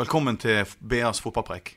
Velkommen 0.00 0.38
til 0.40 0.62
BAs 0.80 1.18
fotballpreik. 1.20 1.74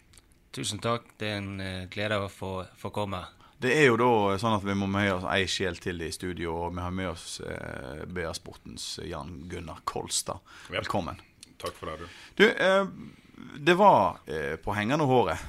Tusen 0.55 0.79
takk. 0.79 1.09
Det 1.19 1.27
er 1.27 1.41
en 1.41 1.57
eh, 1.59 1.87
glede 1.91 2.21
å 2.23 2.29
få, 2.31 2.51
få 2.79 2.87
komme. 2.95 3.19
Det 3.59 3.73
er 3.75 3.89
jo 3.89 3.97
da 3.99 4.37
sånn 4.39 4.55
at 4.55 4.63
vi 4.63 4.75
må 4.79 4.87
med 4.87 5.09
oss 5.17 5.25
ei 5.27 5.43
sjel 5.51 5.75
til 5.83 5.99
i 6.05 6.07
studio, 6.15 6.53
og 6.55 6.77
vi 6.77 6.85
har 6.85 6.93
med 6.95 7.09
oss 7.09 7.41
eh, 7.43 8.05
BA 8.07 8.31
Sportens 8.37 8.85
Jan 9.03 9.41
Gunnar 9.51 9.81
Kolstad. 9.83 10.39
Velkommen. 10.71 11.19
Takk 11.59 11.75
for 11.75 11.91
det, 11.91 12.05
du. 12.05 12.21
Du, 12.39 12.45
eh, 12.47 13.57
det 13.59 13.75
var 13.81 14.21
eh, 14.23 14.55
på 14.55 14.77
hengende 14.77 15.09
håret 15.09 15.43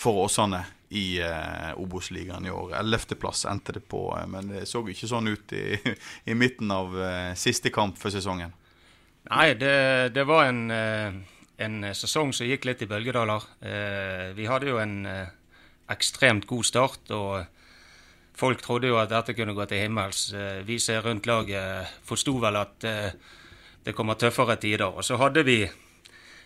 for 0.00 0.22
Åsane 0.24 0.62
i 0.88 1.18
eh, 1.20 1.74
Obos-ligaen 1.76 2.48
i 2.48 2.54
år. 2.54 2.78
Ellevteplass 2.80 3.44
endte 3.50 3.76
det 3.76 3.84
på, 3.92 4.06
eh, 4.16 4.24
men 4.24 4.48
det 4.54 4.64
så 4.72 4.80
jo 4.80 4.96
ikke 4.96 5.12
sånn 5.12 5.28
ut 5.34 5.52
i, 5.52 5.76
i 6.32 6.38
midten 6.46 6.72
av 6.72 6.96
eh, 6.96 7.36
siste 7.36 7.68
kamp 7.76 8.00
for 8.00 8.08
sesongen. 8.16 8.56
Nei, 9.28 9.52
det, 9.54 10.14
det 10.14 10.24
var 10.24 10.46
en, 10.48 10.70
eh, 10.72 11.12
en 11.60 11.82
sesong 11.94 12.32
som 12.32 12.48
gikk 12.48 12.64
litt 12.64 12.82
i 12.82 12.88
bølgedaler. 12.88 13.44
Eh, 13.60 14.30
Vi 14.36 14.46
hadde 14.48 14.70
jo 14.70 14.78
en 14.80 15.04
eh, 15.06 15.28
ekstremt 15.92 16.46
god 16.48 16.64
start, 16.64 17.10
og 17.12 17.44
folk 18.40 18.62
trodde 18.64 18.88
jo 18.88 18.96
at 18.96 19.10
dette 19.12 19.34
kunne 19.36 19.54
gå 19.54 19.66
til 19.68 19.82
himmels. 19.84 20.30
Vi 20.64 20.78
som 20.80 20.94
er 20.96 21.04
rundt 21.04 21.26
laget, 21.28 21.90
forsto 22.06 22.38
vel 22.40 22.56
at 22.56 22.86
det 23.84 23.94
kommer 23.94 24.14
tøffere 24.16 24.56
tider. 24.56 24.86
Og 24.86 25.04
så 25.04 25.18
hadde 25.20 25.42
vi 25.44 25.58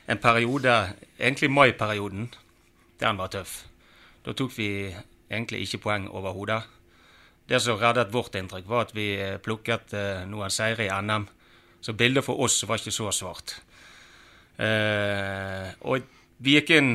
en 0.08 0.18
periode, 0.18 0.72
egentlig 1.20 1.50
mai-perioden, 1.52 2.32
den 2.98 3.20
var 3.20 3.30
tøff. 3.30 3.66
Da 4.24 4.32
tok 4.32 4.56
vi 4.56 4.70
egentlig 5.30 5.60
ikke 5.68 5.84
poeng 5.84 6.08
overhodet. 6.08 6.64
Det 7.46 7.60
som 7.62 7.78
reddet 7.78 8.10
vårt 8.12 8.34
inntrykk, 8.34 8.66
var 8.66 8.88
at 8.88 8.96
vi 8.96 9.12
plukket 9.44 9.94
noen 10.26 10.50
seire 10.50 10.88
i 10.88 10.90
NM. 11.04 11.28
Så 11.84 11.92
bildet 11.92 12.24
for 12.24 12.40
oss 12.40 12.62
var 12.64 12.80
ikke 12.80 12.94
så 12.94 13.10
svart. 13.12 13.58
Eh, 14.56 15.68
og 15.84 16.06
vi 16.40 16.56
gikk 16.56 16.70
inn 16.78 16.94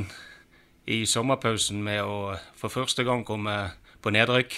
i 0.90 1.04
sommerpausen 1.06 1.84
med 1.86 2.02
å 2.02 2.34
for 2.58 2.73
første 2.73 3.06
gang 3.06 3.22
komme 3.28 3.56
på 4.02 4.14
nedrykk. 4.16 4.56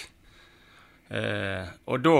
Eh, 1.11 1.67
og 1.91 2.05
da, 2.05 2.15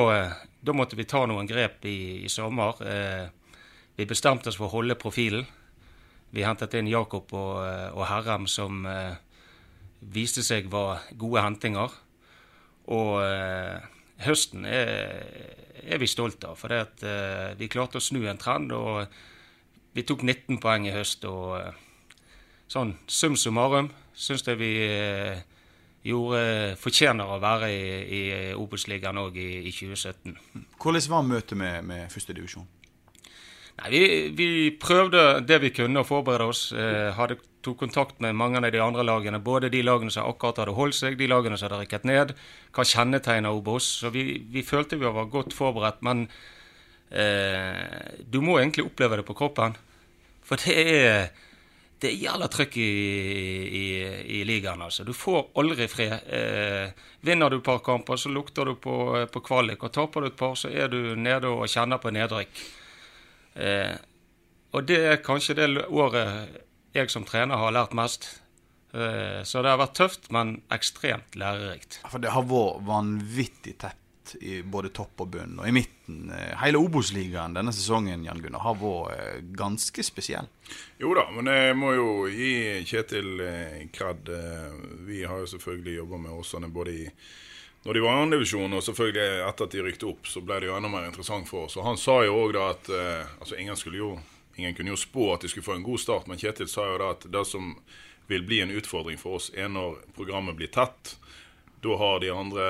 da 0.60 0.76
måtte 0.76 1.00
vi 1.00 1.08
ta 1.08 1.24
noen 1.30 1.48
grep 1.48 1.88
i, 1.88 2.26
i 2.26 2.32
sommer. 2.32 2.84
Eh, 2.84 3.56
vi 3.96 4.10
bestemte 4.10 4.52
oss 4.52 4.60
for 4.60 4.68
å 4.68 4.76
holde 4.82 5.00
profilen. 5.00 5.48
Vi 6.36 6.44
hentet 6.44 6.76
inn 6.80 6.92
Jakob 6.92 7.32
og, 7.32 7.64
og 7.96 8.06
Herrem, 8.08 8.44
som 8.52 8.84
eh, 8.88 9.16
viste 10.12 10.44
seg 10.44 10.68
var 10.72 11.08
gode 11.16 11.48
hentinger. 11.48 11.96
Og 12.92 13.18
eh, 13.24 13.80
høsten 14.26 14.66
er, 14.68 15.22
er 15.82 16.02
vi 16.02 16.10
stolt 16.10 16.44
av, 16.48 16.58
for 16.60 16.74
at, 16.76 17.04
eh, 17.04 17.54
vi 17.60 17.70
klarte 17.72 18.00
å 18.00 18.04
snu 18.04 18.24
en 18.30 18.40
trend. 18.42 18.72
og 18.72 19.08
Vi 19.94 20.04
tok 20.08 20.24
19 20.24 20.60
poeng 20.64 20.88
i 20.88 20.94
høst. 20.96 21.26
og 21.26 21.58
uh, 21.60 21.72
sånn 22.72 22.96
sum 23.08 23.36
summarum 23.36 23.90
syns 24.16 24.46
jeg 24.48 24.58
vi 24.58 24.72
uh, 24.88 25.42
gjorde 26.04 26.78
fortjener 26.80 27.28
å 27.28 27.40
være 27.44 27.72
i, 27.72 27.82
i 28.08 28.22
Obos-ligaen 28.56 29.18
òg 29.18 29.36
i, 29.38 29.68
i 29.68 29.72
2017. 29.72 30.38
Hvordan 30.80 31.10
var 31.12 31.28
møtet 31.28 31.58
med, 31.58 31.84
med 31.84 32.12
førstedivisjon? 32.12 32.68
Vi, 33.90 34.30
vi 34.38 34.48
prøvde 34.78 35.42
det 35.48 35.58
vi 35.62 35.72
kunne 35.74 36.04
å 36.04 36.06
forberede 36.06 36.48
oss. 36.52 36.68
Hadde 37.18 37.40
tok 37.66 37.80
kontakt 37.84 38.20
med 38.24 38.36
mange 38.36 38.62
av 38.62 38.72
de 38.72 38.82
andre 38.82 39.04
lagene. 39.06 39.40
Både 39.44 39.70
de 39.74 39.84
lagene 39.86 40.14
som 40.14 40.30
akkurat 40.30 40.64
hadde 40.64 40.78
holdt 40.78 40.98
seg, 40.98 41.20
de 41.20 41.30
lagene 41.30 41.60
som 41.60 41.70
hadde 41.70 41.84
rykket 41.84 42.08
ned. 42.10 42.34
Hva 42.76 42.86
kjennetegner 42.88 43.54
Obos? 43.54 43.88
Så 44.02 44.12
vi, 44.14 44.42
vi 44.52 44.66
følte 44.66 45.00
vi 45.00 45.10
var 45.10 45.30
godt 45.32 45.56
forberedt. 45.58 46.02
Men 46.06 46.26
eh, 47.10 48.18
du 48.26 48.42
må 48.42 48.60
egentlig 48.60 48.88
oppleve 48.90 49.22
det 49.22 49.28
på 49.30 49.38
kroppen. 49.38 49.78
For 50.46 50.62
det 50.62 50.78
er 50.90 51.32
det 52.02 52.10
er 52.10 52.18
jævla 52.18 52.48
trøkk 52.50 52.78
i, 52.82 52.92
i, 53.78 53.86
i 54.40 54.44
ligaen. 54.50 54.82
altså. 54.82 55.04
Du 55.06 55.14
får 55.14 55.52
aldri 55.62 55.86
fred. 55.86 56.16
Eh, 56.34 57.04
vinner 57.22 57.52
du 57.54 57.60
et 57.60 57.66
par 57.68 57.84
kamper, 57.86 58.18
så 58.18 58.32
lukter 58.34 58.66
du 58.66 58.74
på, 58.82 58.96
på 59.30 59.42
kvalik. 59.46 59.84
Og 59.86 59.94
taper 59.94 60.26
du 60.26 60.32
et 60.32 60.40
par, 60.40 60.56
så 60.58 60.72
er 60.74 60.90
du 60.90 61.14
nede 61.14 61.52
og 61.52 61.70
kjenner 61.70 62.02
på 62.02 62.10
nedrykk. 62.16 62.64
Eh, 63.54 63.94
og 64.74 64.88
det 64.90 64.98
er 65.12 65.22
kanskje 65.22 65.60
det 65.60 65.70
året 65.92 66.58
jeg 66.94 67.12
som 67.14 67.26
trener 67.28 67.60
har 67.60 67.74
lært 67.76 67.94
mest. 67.98 68.28
Eh, 68.94 69.42
så 69.48 69.62
det 69.64 69.72
har 69.72 69.80
vært 69.82 69.98
tøft, 70.00 70.30
men 70.36 70.58
ekstremt 70.74 71.38
lærerikt. 71.40 72.02
For 72.12 72.20
det 72.24 72.34
har 72.36 72.48
vært 72.50 72.86
vanvittig 72.88 73.78
tett 73.82 73.98
i 74.40 74.62
både 74.64 74.92
topp 74.96 75.24
og 75.26 75.32
bunn. 75.34 75.58
Og 75.60 75.68
i 75.68 75.74
midten. 75.76 76.32
eh, 76.32 76.56
Hele 76.62 76.80
Obos-ligaen 76.80 77.56
denne 77.56 77.74
sesongen 77.76 78.24
Jan 78.28 78.42
Gunnar, 78.44 78.64
har 78.64 78.76
vært 78.80 79.16
eh, 79.16 79.40
ganske 79.58 80.04
spesiell. 80.04 80.48
Jo 81.00 81.14
da, 81.18 81.26
men 81.36 81.48
jeg 81.52 81.78
må 81.80 81.94
jo 81.96 82.10
gi 82.32 82.84
Kjetil 82.88 83.42
kred. 83.96 84.30
Vi 85.08 85.24
har 85.24 85.42
jo 85.44 85.50
selvfølgelig 85.56 85.98
jobba 85.98 86.20
med 86.28 86.36
Åsane 86.40 86.70
både 86.72 87.00
i 87.06 87.08
når 87.82 87.98
de 87.98 88.02
var 88.04 88.14
i 88.14 88.22
andredivisjon, 88.28 88.74
og 88.78 88.84
selvfølgelig 88.86 89.40
etter 89.48 89.66
at 89.66 89.74
de 89.74 89.80
rykte 89.82 90.06
opp, 90.06 90.28
så 90.30 90.44
ble 90.46 90.60
det 90.62 90.68
jo 90.70 90.76
enda 90.78 90.90
mer 90.94 91.08
interessant 91.08 91.48
for 91.50 91.66
oss. 91.66 91.80
Og 91.82 91.88
han 91.88 91.98
sa 91.98 92.20
jo 92.28 92.36
òg 92.44 92.52
da 92.54 92.68
at 92.76 92.90
eh, 92.94 93.32
altså 93.42 93.58
ingen, 93.58 93.80
skulle 93.80 93.98
jo, 93.98 94.10
ingen 94.56 94.76
kunne 94.76 94.94
jo 94.94 95.00
spå 95.00 95.34
at 95.34 95.46
de 95.46 95.52
skulle 95.52 95.66
få 95.66 95.78
en 95.80 95.86
god 95.86 96.00
start, 96.00 96.28
men 96.28 96.40
Kjetil 96.40 96.70
sa 96.72 96.88
jo 96.90 96.98
da 97.02 97.12
at 97.16 97.28
det 97.32 97.46
som 97.48 97.76
vil 98.32 98.44
bli 98.48 98.62
en 98.64 98.72
utfordring 98.72 99.20
for 99.20 99.40
oss, 99.40 99.52
er 99.54 99.72
når 99.72 100.00
programmet 100.16 100.56
blir 100.56 100.72
tett. 100.72 101.16
Da 101.82 101.96
har 101.98 102.20
de 102.22 102.30
andre 102.30 102.66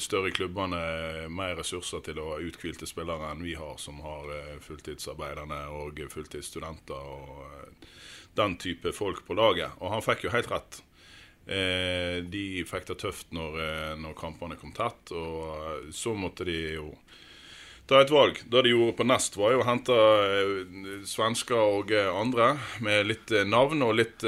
større 0.00 0.32
klubbene 0.32 0.80
mer 1.28 1.58
ressurser 1.58 2.00
til 2.06 2.18
å 2.18 2.30
ha 2.30 2.38
uthvilte 2.40 2.88
spillere 2.88 3.30
enn 3.30 3.44
vi 3.44 3.52
har, 3.58 3.76
som 3.78 4.00
har 4.00 4.32
eh, 4.32 4.54
fulltidsarbeiderne 4.64 5.60
og 5.76 6.00
fulltidsstudenter 6.12 7.10
og 7.12 7.42
eh, 7.44 7.90
den 8.38 8.56
type 8.60 8.94
folk 8.96 9.20
på 9.28 9.36
laget. 9.36 9.76
Og 9.78 9.92
han 9.92 10.04
fikk 10.04 10.24
jo 10.24 10.32
helt 10.32 10.48
rett. 10.50 10.80
Eh, 11.44 12.24
de 12.24 12.64
fikk 12.66 12.88
det 12.88 12.98
tøft 13.04 13.36
når, 13.36 13.60
når 14.00 14.16
kampene 14.18 14.56
kom 14.56 14.72
tett, 14.76 15.12
og 15.12 15.92
så 15.92 16.16
måtte 16.16 16.48
de 16.48 16.56
jo 16.78 16.88
ta 17.86 18.00
et 18.02 18.10
valg. 18.10 18.40
Det 18.50 18.62
de 18.62 18.72
gjorde 18.72 18.96
på 18.98 19.06
Nest, 19.06 19.36
var 19.38 19.54
jo 19.54 19.62
å 19.62 19.66
hente 19.66 19.96
eh, 19.96 21.02
svensker 21.06 21.58
og 21.58 21.92
eh, 21.94 22.10
andre 22.10 22.54
med 22.84 23.06
litt 23.10 23.32
eh, 23.32 23.46
navn 23.46 23.84
og 23.86 23.96
litt 24.00 24.26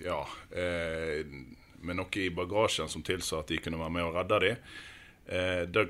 Ja 0.00 0.22
med 1.80 1.96
noe 1.96 2.20
i 2.20 2.30
bagasjen 2.32 2.88
som 2.92 3.02
tilsa 3.04 3.38
at 3.40 3.48
de 3.52 3.58
kunne 3.60 3.78
være 3.80 3.92
med 3.94 4.04
og 4.04 4.16
redde 4.18 4.38
dem. 4.42 4.64
Det, 5.72 5.84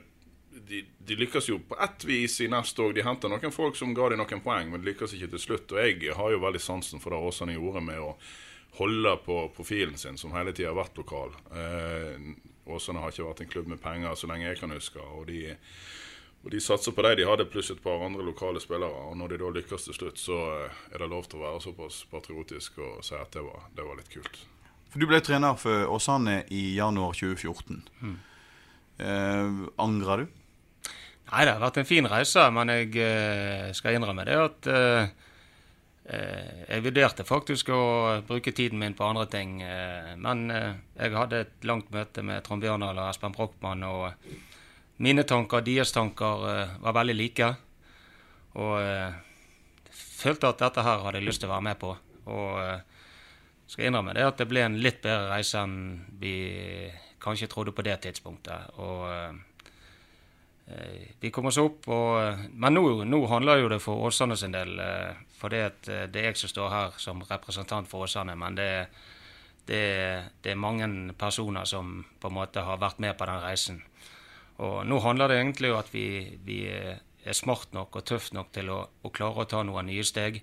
de, 0.68 0.82
de 1.06 1.16
lykkes 1.18 1.48
jo 1.50 1.56
på 1.66 1.78
ett 1.82 2.04
vis 2.06 2.36
i 2.44 2.48
Nest 2.50 2.78
òg. 2.82 2.92
De 2.94 3.02
henter 3.06 3.30
noen 3.30 3.54
folk 3.54 3.78
som 3.78 3.94
ga 3.94 4.10
dem 4.12 4.20
noen 4.20 4.42
poeng, 4.44 4.70
men 4.70 4.82
de 4.82 4.90
lykkes 4.90 5.16
ikke 5.16 5.32
til 5.32 5.42
slutt. 5.42 5.74
Og 5.74 5.82
jeg 5.82 6.14
har 6.14 6.34
jo 6.34 6.42
veldig 6.42 6.62
sansen 6.62 7.02
for 7.02 7.14
det 7.14 7.22
Åsane 7.30 7.56
gjorde 7.56 7.82
med 7.86 8.02
å 8.02 8.12
holde 8.78 9.16
på 9.24 9.40
profilen 9.56 9.98
sin, 9.98 10.18
som 10.18 10.34
hele 10.36 10.54
tida 10.54 10.70
har 10.70 10.78
vært 10.78 11.00
lokal. 11.00 11.34
Eh, 11.50 12.14
Åsane 12.66 13.00
har 13.00 13.12
ikke 13.12 13.26
vært 13.28 13.40
en 13.44 13.50
klubb 13.54 13.70
med 13.72 13.80
penger 13.82 14.14
så 14.18 14.28
lenge 14.30 14.48
jeg 14.48 14.60
kan 14.60 14.74
huske. 14.74 15.00
og 15.00 15.26
de 15.30 15.56
og 16.40 16.50
De 16.50 16.60
satser 16.60 16.94
på 16.96 17.02
det 17.04 17.18
de 17.18 17.26
hadde, 17.28 17.44
pluss 17.52 17.68
et 17.70 17.82
par 17.84 18.00
andre 18.00 18.24
lokale 18.24 18.60
spillere. 18.60 18.88
og 19.10 19.16
Når 19.16 19.28
de 19.28 19.38
da 19.42 19.50
lykkes 19.52 19.84
til 19.84 19.94
slutt, 19.94 20.18
så 20.18 20.38
eh, 20.64 20.78
er 20.94 20.98
det 21.02 21.10
lov 21.12 21.28
til 21.28 21.36
å 21.40 21.44
være 21.44 21.60
såpass 21.60 22.04
patriotisk 22.10 22.78
og 22.80 23.04
si 23.04 23.14
at 23.14 23.32
det 23.36 23.42
var, 23.44 23.66
det 23.76 23.84
var 23.84 23.98
litt 23.98 24.08
kult. 24.08 24.40
For 24.90 24.98
Du 24.98 25.06
ble 25.06 25.20
trener 25.20 25.58
for 25.60 25.92
Åsane 25.92 26.44
i 26.48 26.74
januar 26.78 27.12
2014. 27.12 27.82
Eh, 29.00 29.60
angrer 29.84 30.24
du? 30.24 30.38
Nei, 31.30 31.44
det 31.44 31.52
har 31.52 31.62
vært 31.62 31.78
en 31.82 31.86
fin 31.86 32.08
reise, 32.10 32.46
men 32.50 32.72
jeg 32.72 32.96
eh, 33.04 33.68
skal 33.76 33.94
innrømme 33.94 34.24
det 34.26 34.38
at 34.40 34.70
eh, 34.72 35.12
jeg 36.10 36.82
vurderte 36.82 37.26
faktisk 37.26 37.70
å 37.70 37.82
bruke 38.26 38.52
tiden 38.56 38.80
min 38.80 38.96
på 38.98 39.06
andre 39.06 39.26
ting. 39.30 39.60
eh, 39.62 40.12
men 40.18 40.50
eh, 40.50 40.74
jeg 40.98 41.14
hadde 41.14 41.40
et 41.44 41.66
langt 41.68 41.90
møte 41.94 42.22
med 42.26 42.42
Trond 42.44 42.62
Bjørndal 42.62 42.98
og 42.98 43.10
Espen 43.10 43.34
Brochmann, 43.36 43.84
og 43.86 44.12
mine 44.98 45.22
tanker 45.24 45.60
og 45.60 45.66
deres 45.68 45.92
tanker 45.92 46.46
eh, 46.50 46.72
var 46.82 46.96
veldig 46.98 47.16
like. 47.16 47.50
Og 48.58 48.80
eh, 48.82 49.12
følte 49.90 50.50
at 50.50 50.64
dette 50.64 50.82
her 50.82 51.04
hadde 51.04 51.20
jeg 51.20 51.28
lyst 51.28 51.44
til 51.44 51.50
å 51.50 51.54
være 51.54 51.68
med 51.68 51.78
på. 51.80 51.92
Og 52.26 52.58
eh, 52.64 52.80
skal 53.70 53.86
innrømme 53.86 54.16
det 54.16 54.26
at 54.26 54.40
det 54.40 54.48
ble 54.50 54.64
en 54.66 54.80
litt 54.82 54.98
bedre 55.04 55.30
reise 55.30 55.62
enn 55.62 55.78
vi 56.18 56.34
kanskje 57.22 57.50
trodde 57.52 57.74
på 57.76 57.84
det 57.86 58.00
tidspunktet. 58.02 58.74
Og 58.82 59.06
eh, 59.12 59.38
vi 61.20 61.30
kom 61.30 61.48
oss 61.50 61.58
opp. 61.60 61.88
Og, 61.88 62.46
men 62.52 62.76
nå, 62.76 62.84
nå, 63.04 63.20
handler 63.30 63.62
jo 63.62 63.70
det 63.72 63.80
for 63.82 64.06
Åsane 64.08 64.36
sin 64.38 64.54
del. 64.54 64.78
Eh, 64.80 65.20
for 65.36 65.52
det, 65.52 65.62
at, 65.72 65.88
eh, 65.88 66.06
det 66.12 66.22
er 66.22 66.30
jeg 66.30 66.42
som 66.42 66.54
står 66.54 66.74
her 66.74 66.98
som 67.02 67.22
representant 67.28 67.88
for 67.90 68.06
Åsane. 68.06 68.36
Men 68.38 68.58
det, 68.58 68.70
det, 69.66 69.84
det, 70.42 70.52
er 70.52 70.60
mange 70.60 70.88
personer 71.18 71.68
som 71.68 72.04
på 72.20 72.30
en 72.30 72.38
måte 72.40 72.64
har 72.66 72.80
vært 72.82 73.00
med 73.02 73.16
på 73.18 73.28
den 73.30 73.44
reisen. 73.44 73.82
Og 74.60 74.82
nå 74.86 74.98
handler 75.00 75.30
det 75.30 75.40
egentlig 75.40 75.72
om 75.72 75.80
at 75.80 75.94
vi, 75.94 76.06
vi 76.44 76.60
er 76.68 77.36
smart 77.36 77.72
nok 77.72 77.96
og 77.96 78.06
tøft 78.08 78.34
nok 78.36 78.52
til 78.52 78.70
å, 78.72 78.82
å 79.02 79.12
klare 79.12 79.44
å 79.44 79.48
ta 79.48 79.62
noen 79.64 79.88
nye 79.88 80.04
steg. 80.04 80.42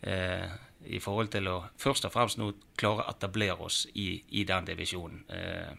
Eh, 0.00 0.46
I 0.86 1.00
forhold 1.02 1.32
til 1.32 1.48
å 1.50 1.56
først 1.80 2.06
og 2.06 2.12
fremst 2.14 2.38
nå 2.38 2.52
klare 2.78 3.06
å 3.06 3.10
etablere 3.10 3.64
oss 3.64 3.86
i, 3.94 4.20
i 4.38 4.44
den 4.48 4.68
divisjonen. 4.68 5.24
Eh, 5.32 5.72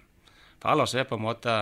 for 0.57 0.73
ellers 0.73 0.95
er 0.97 1.05
på 1.05 1.19
en 1.19 1.27
måte 1.27 1.53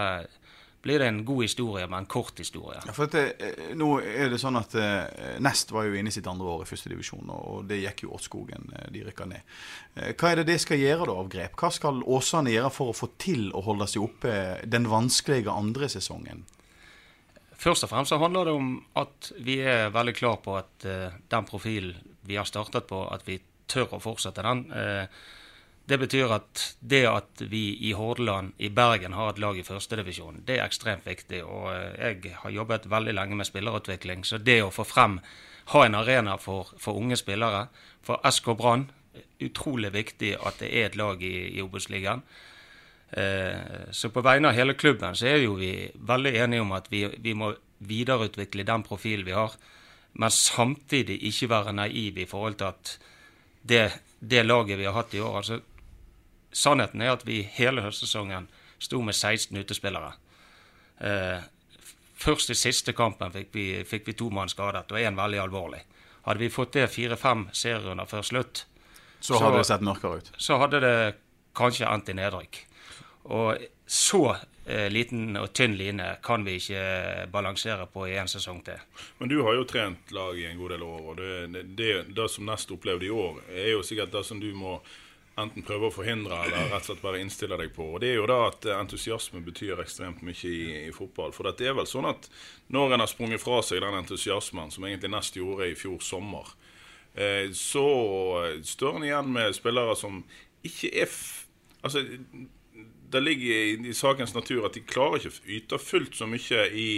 blir 0.86 1.02
det 1.02 1.08
en 1.10 1.24
god 1.26 1.42
historie, 1.42 1.88
men 1.88 2.04
en 2.04 2.06
kort 2.06 2.40
historie. 2.40 2.78
Ja, 2.86 2.94
for 2.94 3.10
det, 3.10 3.24
eh, 3.42 3.72
nå 3.74 3.88
er 4.06 4.30
det 4.30 4.38
sånn 4.38 4.60
at 4.60 4.76
eh, 4.78 5.38
Nest 5.42 5.72
var 5.74 5.88
jo 5.88 5.96
inne 5.98 6.12
i 6.12 6.14
sitt 6.14 6.28
andre 6.30 6.46
år 6.46 6.62
i 6.62 6.68
førstedivisjon, 6.70 7.32
og 7.34 7.64
det 7.66 7.80
gikk 7.82 8.04
jo 8.06 8.12
åt 8.14 8.28
skogen. 8.28 8.68
Eh, 8.70 8.92
de 8.94 9.02
rykka 9.08 9.26
ned. 9.32 9.56
Eh, 9.96 10.12
hva 10.14 10.30
er 10.30 10.42
det 10.42 10.48
det 10.52 10.60
skal 10.62 10.78
gjøre 10.78 11.08
da 11.10 11.16
av 11.24 11.32
grep? 11.34 11.56
Hva 11.58 11.72
skal 11.74 12.04
Åsane 12.06 12.54
gjøre 12.54 12.70
for 12.76 12.94
å 12.94 12.98
få 12.98 13.10
til 13.18 13.50
å 13.58 13.64
holde 13.66 13.90
seg 13.90 14.06
oppe 14.06 14.36
den 14.62 14.86
vanskelige 14.92 15.50
andre 15.50 15.90
sesongen? 15.90 16.46
Først 17.58 17.88
og 17.88 17.90
fremst 17.90 18.14
så 18.14 18.22
handler 18.22 18.46
det 18.46 18.54
om 18.54 18.70
at 19.02 19.32
vi 19.42 19.58
er 19.66 19.90
veldig 19.96 20.14
klar 20.14 20.38
på 20.44 20.60
at 20.60 20.86
den 20.86 21.48
profilen 21.50 22.14
vi 22.28 22.38
har 22.38 22.46
startet 22.46 22.86
på, 22.90 23.00
at 23.10 23.26
vi 23.26 23.40
tør 23.66 23.98
å 23.98 24.04
fortsette 24.04 24.44
den. 24.46 24.66
Uh, 24.70 25.08
det 25.86 25.98
betyr 26.02 26.32
at 26.34 26.62
det 26.82 27.04
at 27.06 27.42
vi 27.50 27.76
i 27.90 27.92
Hordaland, 27.94 28.54
i 28.58 28.72
Bergen, 28.74 29.14
har 29.14 29.34
et 29.34 29.42
lag 29.42 29.58
i 29.58 29.66
førstedivisjon, 29.66 30.42
det 30.48 30.58
er 30.58 30.66
ekstremt 30.66 31.06
viktig. 31.06 31.44
Og 31.46 31.70
uh, 31.70 31.94
jeg 32.00 32.34
har 32.42 32.56
jobbet 32.56 32.90
veldig 32.90 33.14
lenge 33.14 33.38
med 33.38 33.46
spillerutvikling, 33.46 34.26
så 34.26 34.42
det 34.42 34.64
å 34.66 34.74
få 34.74 34.86
frem, 34.88 35.20
ha 35.74 35.86
en 35.86 35.98
arena 35.98 36.38
for, 36.42 36.74
for 36.82 36.98
unge 36.98 37.18
spillere, 37.22 37.68
for 38.06 38.22
SK 38.26 38.54
Brann, 38.58 38.90
utrolig 39.42 39.94
viktig 39.94 40.36
at 40.42 40.60
det 40.62 40.72
er 40.74 40.90
et 40.90 40.98
lag 41.00 41.22
i, 41.24 41.36
i 41.56 41.62
Obos-ligaen. 41.64 42.24
Eh, 43.16 43.92
så 43.92 44.10
på 44.10 44.24
vegne 44.26 44.50
av 44.50 44.58
hele 44.58 44.74
klubben 44.74 45.16
så 45.16 45.30
er 45.30 45.44
jo 45.46 45.56
vi 45.60 45.72
veldig 45.96 46.34
enige 46.42 46.66
om 46.66 46.74
at 46.76 46.90
vi, 46.92 47.06
vi 47.22 47.36
må 47.38 47.54
videreutvikle 47.86 48.66
den 48.68 48.84
profilen 48.84 49.28
vi 49.28 49.36
har, 49.38 49.54
men 50.18 50.32
samtidig 50.32 51.20
ikke 51.30 51.52
være 51.52 51.76
naive 51.76 52.24
i 52.24 52.30
forhold 52.30 52.58
til 52.60 52.72
at 52.72 52.98
det, 53.62 53.86
det 54.20 54.46
laget 54.46 54.80
vi 54.80 54.88
har 54.88 54.96
hatt 54.98 55.14
i 55.14 55.22
år 55.22 55.40
altså 55.42 55.60
Sannheten 56.56 57.04
er 57.04 57.12
at 57.18 57.26
vi 57.28 57.42
hele 57.58 57.84
høstsesongen 57.84 58.48
sto 58.80 59.02
med 59.04 59.16
16 59.16 59.58
utespillere. 59.60 60.14
Eh, 61.04 61.44
først 62.16 62.54
i 62.54 62.56
siste 62.56 62.96
kampen 62.96 63.34
fikk 63.34 63.52
vi, 63.52 63.66
fikk 63.88 64.08
vi 64.08 64.16
to 64.16 64.30
mann 64.32 64.52
skadet, 64.52 64.88
og 64.92 65.02
én 65.02 65.20
veldig 65.20 65.42
alvorlig. 65.44 65.84
Hadde 66.26 66.42
vi 66.42 66.50
fått 66.50 66.78
det 66.78 66.88
fire-fem 66.94 67.50
serierunder 67.54 68.08
før 68.10 68.24
slutt, 68.26 68.66
så 69.20 69.40
hadde 69.42 69.62
det 69.62 69.68
sett 69.68 69.84
mørkere 69.86 70.22
ut? 70.22 70.32
Så 70.38 70.58
hadde 70.62 70.82
det 70.84 70.98
kanskje 71.58 71.88
endt 71.90 72.10
i 72.12 72.16
nedrykk. 72.18 72.60
Og 73.36 73.64
så 73.86 74.22
eh, 74.66 74.88
liten 74.92 75.38
og 75.40 75.52
tynn 75.56 75.76
line 75.80 76.12
kan 76.24 76.46
vi 76.46 76.60
ikke 76.60 77.26
balansere 77.34 77.88
på 77.92 78.08
i 78.10 78.18
en 78.22 78.30
sesong 78.30 78.62
til. 78.66 78.82
Men 79.20 79.32
du 79.32 79.40
har 79.46 79.58
jo 79.58 79.66
trent 79.70 80.14
lag 80.14 80.38
i 80.40 80.46
en 80.50 80.60
god 80.60 80.76
del 80.76 80.86
år, 80.86 81.02
og 81.10 81.18
det, 81.20 81.66
det, 81.78 81.92
det 82.16 82.30
som 82.32 82.46
Nest 82.48 82.72
opplevde 82.72 83.10
i 83.10 83.14
år, 83.14 83.42
er 83.50 83.74
jo 83.74 83.84
sikkert 83.86 84.14
det 84.14 84.24
som 84.28 84.42
du 84.42 84.52
må 84.56 84.80
enten 85.42 85.66
prøve 85.68 85.90
å 85.90 85.94
forhindre 85.94 86.38
eller 86.46 86.70
rett 86.72 86.86
og 86.86 86.88
slett 86.88 87.04
bare 87.04 87.20
innstille 87.20 87.58
deg 87.60 87.74
på. 87.76 87.88
Og 87.96 88.02
Det 88.04 88.14
er 88.14 88.20
jo 88.22 88.28
da 88.30 88.38
at 88.48 88.68
entusiasme 88.78 89.42
betyr 89.44 89.82
ekstremt 89.84 90.24
mye 90.24 90.48
i, 90.50 90.60
i 90.88 90.94
fotball. 90.96 91.34
For 91.36 91.48
det 91.50 91.68
er 91.68 91.76
vel 91.76 91.90
sånn 91.90 92.08
at 92.10 92.30
når 92.72 92.96
en 92.96 93.04
har 93.04 93.12
sprunget 93.12 93.44
fra 93.44 93.60
seg 93.66 93.84
den 93.84 94.00
entusiasmen 94.00 94.72
som 94.72 94.88
egentlig 94.88 95.12
Nest 95.12 95.36
gjorde 95.36 95.68
i 95.72 95.78
fjor 95.80 96.00
sommer, 96.04 96.54
eh, 97.14 97.52
så 97.52 97.88
står 98.64 99.00
en 99.00 99.10
igjen 99.10 99.34
med 99.36 99.58
spillere 99.58 99.98
som 100.00 100.24
ikke 100.66 100.94
er 100.94 101.10
f 101.10 101.42
Altså, 101.86 102.02
det 103.12 103.22
ligger 103.22 103.52
i, 103.52 103.90
i, 103.90 103.94
sakens 103.94 104.36
natur 104.36 104.66
at 104.68 104.76
de 104.76 104.84
klarer 104.86 105.22
ikke 105.22 105.32
å 105.32 105.52
yte 105.58 105.82
fullt 105.82 106.18
så 106.18 106.28
mye 106.30 106.66
i 106.76 106.90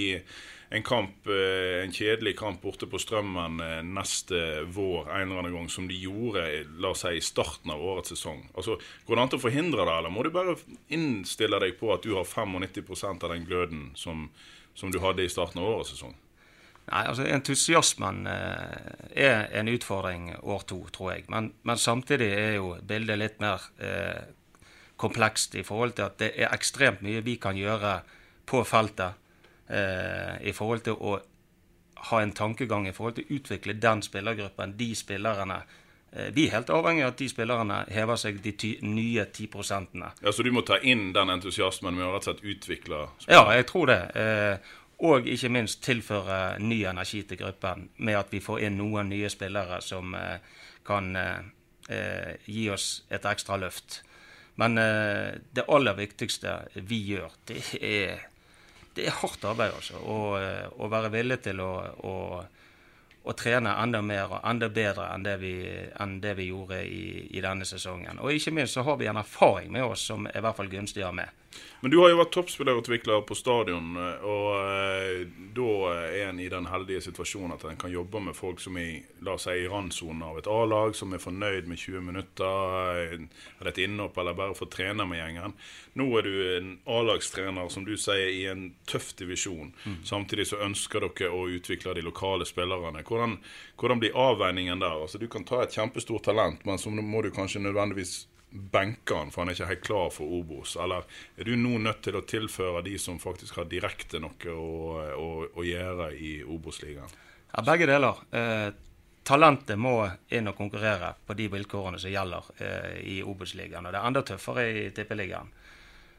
en 0.70 0.84
kamp, 0.84 1.28
eh, 1.32 1.84
en 1.84 1.94
kjedelig 1.96 2.34
kamp 2.40 2.62
borte 2.64 2.90
på 2.92 3.00
Strømmen 3.00 3.62
eh, 3.64 3.80
neste 3.88 4.66
vår 4.74 5.08
en 5.08 5.30
eller 5.30 5.44
annen 5.44 5.56
gang, 5.56 5.70
som 5.72 5.88
de 5.88 5.96
gjorde 6.02 6.44
la 6.82 6.92
oss 6.92 7.06
si, 7.06 7.14
i 7.16 7.24
starten 7.24 7.72
av 7.72 7.84
årets 7.84 8.12
sesong. 8.16 8.42
Altså, 8.54 8.76
Går 9.08 9.16
det 9.16 9.24
an 9.24 9.32
til 9.32 9.40
å 9.40 9.46
forhindre 9.46 9.88
det, 9.88 9.98
eller 10.02 10.14
må 10.14 10.26
du 10.26 10.32
bare 10.36 10.58
innstille 10.92 11.62
deg 11.64 11.78
på 11.80 11.94
at 11.96 12.04
du 12.04 12.18
har 12.18 12.28
95% 12.28 13.24
av 13.24 13.36
den 13.36 13.48
gløden 13.48 13.92
som, 13.96 14.28
som 14.76 14.92
du 14.92 15.00
hadde 15.04 15.24
i 15.24 15.32
starten 15.32 15.64
av 15.64 15.78
årets 15.78 15.96
sesong? 15.96 16.18
Nei, 16.88 17.04
altså 17.04 17.26
Entusiasmen 17.28 18.28
eh, 18.32 18.92
er 19.28 19.48
en 19.60 19.68
utfordring 19.72 20.30
år 20.40 20.68
to, 20.68 20.82
tror 20.96 21.14
jeg. 21.14 21.26
Men, 21.32 21.52
men 21.68 21.80
samtidig 21.80 22.30
er 22.32 22.54
jo 22.58 22.76
bildet 22.88 23.20
litt 23.20 23.42
mer 23.44 23.66
eh, 23.84 24.36
komplekst 24.98 25.56
i 25.56 25.64
forhold 25.64 25.96
til 25.98 26.08
at 26.08 26.20
det 26.22 26.32
er 26.36 26.54
ekstremt 26.54 27.04
mye 27.06 27.24
vi 27.26 27.38
kan 27.42 27.58
gjøre 27.58 28.00
på 28.48 28.64
feltet 28.66 29.18
eh, 29.70 30.38
i 30.50 30.54
forhold 30.56 30.86
til 30.88 30.98
å 30.98 31.18
ha 32.12 32.22
en 32.22 32.32
tankegang 32.32 32.88
i 32.88 32.94
forhold 32.96 33.18
til 33.18 33.28
å 33.28 33.38
utvikle 33.40 33.76
den 33.82 34.02
spillergruppen, 34.06 34.76
de 34.78 34.90
spillerne. 34.96 35.62
Eh, 36.12 36.30
vi 36.34 36.48
er 36.48 36.58
helt 36.58 36.72
avhengig 36.74 37.06
av 37.06 37.14
at 37.14 37.22
de 37.22 37.30
spillerne 37.30 37.80
hever 37.94 38.20
seg 38.22 38.42
de 38.44 38.54
ty 38.58 38.74
nye 38.86 39.26
10 39.26 39.52
prosentene. 39.54 40.12
Ja, 40.22 40.32
Så 40.32 40.44
du 40.44 40.52
må 40.52 40.62
ta 40.62 40.80
inn 40.80 41.12
den 41.14 41.34
entusiasmen 41.34 41.96
med 41.98 42.08
å 42.08 42.14
rett 42.16 42.28
og 42.28 42.32
slett 42.32 42.46
utvikle 42.46 43.08
spillere? 43.20 43.38
Ja, 43.38 43.58
jeg 43.58 43.68
tror 43.72 43.92
det. 43.92 44.02
Eh, 44.16 44.76
og 45.08 45.28
ikke 45.30 45.52
minst 45.54 45.84
tilføre 45.86 46.58
ny 46.60 46.82
energi 46.90 47.22
til 47.28 47.38
gruppen 47.38 47.90
med 47.98 48.18
at 48.18 48.32
vi 48.34 48.42
får 48.42 48.64
inn 48.66 48.80
noen 48.80 49.12
nye 49.14 49.30
spillere 49.30 49.78
som 49.86 50.16
eh, 50.18 50.40
kan 50.88 51.12
eh, 51.16 52.38
gi 52.46 52.70
oss 52.74 53.04
et 53.14 53.26
ekstra 53.26 53.60
løft. 53.62 54.02
Men 54.60 54.78
eh, 54.78 55.34
det 55.54 55.68
aller 55.68 55.94
viktigste 55.94 56.54
vi 56.74 56.98
gjør, 57.12 57.34
det 57.46 57.62
er, 57.78 58.24
det 58.98 59.06
er 59.06 59.20
hardt 59.20 59.44
arbeid. 59.46 59.76
altså. 59.78 60.00
Eh, 60.42 60.64
å 60.82 60.90
være 60.90 61.12
villig 61.14 61.38
til 61.46 61.62
å, 61.62 61.74
å, 62.10 62.14
å, 63.22 63.36
trene 63.38 63.76
enda 63.84 64.02
mer 64.02 64.34
og 64.40 64.48
enda 64.50 64.72
bedre 64.74 65.12
enn 65.14 65.28
det 65.28 65.36
vi, 65.44 65.54
enn 66.02 66.18
det 66.24 66.34
vi 66.40 66.50
gjorde 66.50 66.82
i, 66.90 67.04
i, 67.30 67.44
denne 67.46 67.70
sesongen. 67.70 68.18
Og 68.18 68.34
ikke 68.34 68.56
minst 68.58 68.74
så 68.74 68.86
har 68.88 68.98
vi 68.98 69.12
en 69.12 69.22
erfaring 69.22 69.70
med 69.78 69.86
oss 69.86 70.08
som 70.10 70.26
er 70.26 70.40
i 70.40 70.46
hvert 70.48 70.58
fall 70.58 70.74
gunstig 70.74 71.06
å 71.06 71.12
ha 71.12 71.20
med. 71.22 71.46
Men 71.80 71.92
du 71.94 72.00
har 72.02 72.10
jo 72.10 72.18
vært 72.18 72.32
toppspillerutvikler 72.34 73.22
på 73.28 73.36
stadion, 73.38 73.92
og 73.98 74.48
eh, 74.58 75.28
da 75.56 75.68
er 75.94 76.16
en 76.28 76.40
i 76.42 76.50
den 76.50 76.66
heldige 76.72 77.04
situasjonen 77.06 77.54
at 77.54 77.66
en 77.70 77.78
kan 77.78 77.94
jobbe 77.94 78.22
med 78.26 78.38
folk 78.38 78.62
som 78.64 78.80
er 78.82 79.04
la 79.26 79.36
oss 79.38 79.46
si, 79.46 79.54
i 79.62 79.68
randsonen 79.70 80.24
av 80.26 80.40
et 80.40 80.50
A-lag, 80.50 80.96
som 80.98 81.14
er 81.14 81.22
fornøyd 81.22 81.70
med 81.70 81.78
20 81.78 82.06
minutter, 82.08 83.28
har 83.60 83.70
et 83.70 83.82
innhopp 83.84 84.18
eller 84.18 84.38
bare 84.38 84.58
får 84.58 84.72
trene 84.74 85.06
med 85.06 85.22
gjengen. 85.22 85.54
Nå 85.98 86.08
er 86.18 86.26
du 86.26 86.34
en 86.58 86.72
A-lagstrener, 86.98 87.70
som 87.74 87.86
du 87.86 87.94
sier, 87.98 88.30
i 88.34 88.48
en 88.50 88.72
tøff 88.90 89.12
divisjon. 89.18 89.70
Mm. 89.86 90.00
Samtidig 90.06 90.48
så 90.50 90.62
ønsker 90.66 91.06
dere 91.06 91.30
å 91.34 91.46
utvikle 91.50 91.94
de 91.98 92.06
lokale 92.06 92.46
spillerne. 92.50 93.06
Hvordan, 93.06 93.38
hvordan 93.78 94.02
blir 94.02 94.18
avveiningen 94.18 94.82
der? 94.82 94.98
Altså, 95.06 95.22
du 95.22 95.30
kan 95.30 95.46
ta 95.46 95.62
et 95.64 95.78
kjempestort 95.78 96.26
talent, 96.26 96.66
men 96.66 96.82
så 96.82 96.94
må 96.94 97.22
du 97.22 97.32
kanskje 97.34 97.62
nødvendigvis 97.66 98.26
benker 98.50 99.16
han, 99.16 99.32
for 99.32 99.42
han 99.42 99.52
er 99.52 99.58
ikke 99.58 99.70
helt 99.72 99.86
klar 99.86 100.10
for 100.16 100.34
Obos? 100.40 100.76
Eller 100.80 101.06
er 101.36 101.48
du 101.48 101.56
nå 101.60 101.78
nødt 101.84 102.02
til 102.06 102.18
å 102.18 102.26
tilføre 102.28 102.84
de 102.86 102.98
som 103.02 103.20
faktisk 103.20 103.60
har 103.60 103.70
direkte 103.72 104.22
noe 104.24 104.54
å, 104.54 104.68
å, 105.18 105.30
å 105.52 105.66
gjøre 105.68 106.12
i 106.16 106.38
Obos-ligaen? 106.44 107.16
Ja, 107.54 107.64
begge 107.68 107.88
deler. 107.90 108.22
Eh, 108.32 108.70
talentet 109.28 109.80
må 109.80 110.00
inn 110.32 110.48
og 110.48 110.58
konkurrere 110.58 111.14
på 111.26 111.36
de 111.38 111.50
vilkårene 111.52 112.00
som 112.00 112.12
gjelder 112.12 112.52
eh, 112.64 112.92
i 113.18 113.22
Obos-ligaen. 113.24 113.86
Og 113.86 113.94
det 113.94 114.00
er 114.00 114.12
enda 114.12 114.24
tøffere 114.28 114.68
i 114.72 114.90
Tippeligaen. 114.96 115.52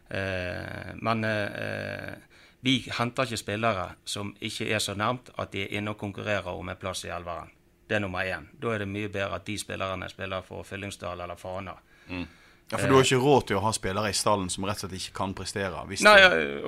Eh, 0.09 0.95
men 1.05 1.25
eh, 1.25 2.17
vi 2.61 2.81
henter 2.99 3.29
ikke 3.29 3.41
spillere 3.41 3.91
som 4.09 4.35
ikke 4.41 4.69
er 4.73 4.83
så 4.83 4.97
nærmt 4.99 5.31
at 5.37 5.53
de 5.53 5.65
er 5.65 5.79
inne 5.79 5.95
og 5.95 6.01
konkurrerer 6.01 6.53
om 6.53 6.69
en 6.69 6.81
plass 6.81 7.05
i 7.07 7.13
elveren. 7.15 7.53
Det 7.89 7.97
er 7.97 8.03
nummer 8.05 8.27
én. 8.29 8.49
Da 8.53 8.75
er 8.75 8.83
det 8.83 8.91
mye 8.91 9.09
bedre 9.09 9.39
at 9.39 9.47
de 9.47 9.57
spillerne 9.57 10.09
spiller 10.13 10.45
for 10.45 10.67
Fyllingsdal 10.69 11.23
eller 11.25 11.41
Fana. 11.41 11.79
Mm. 12.09 12.27
Ja, 12.71 12.77
For 12.77 12.89
du 12.89 12.99
har 12.99 13.05
ikke 13.07 13.17
råd 13.23 13.47
til 13.49 13.57
å 13.57 13.63
ha 13.65 13.71
spillere 13.73 14.11
i 14.13 14.17
stallen 14.17 14.51
som 14.53 14.67
rett 14.69 14.83
og 14.83 14.91
slett 14.91 14.99
ikke 14.99 15.15
kan 15.17 15.33
prestere? 15.37 15.85
Nei, 16.05 16.17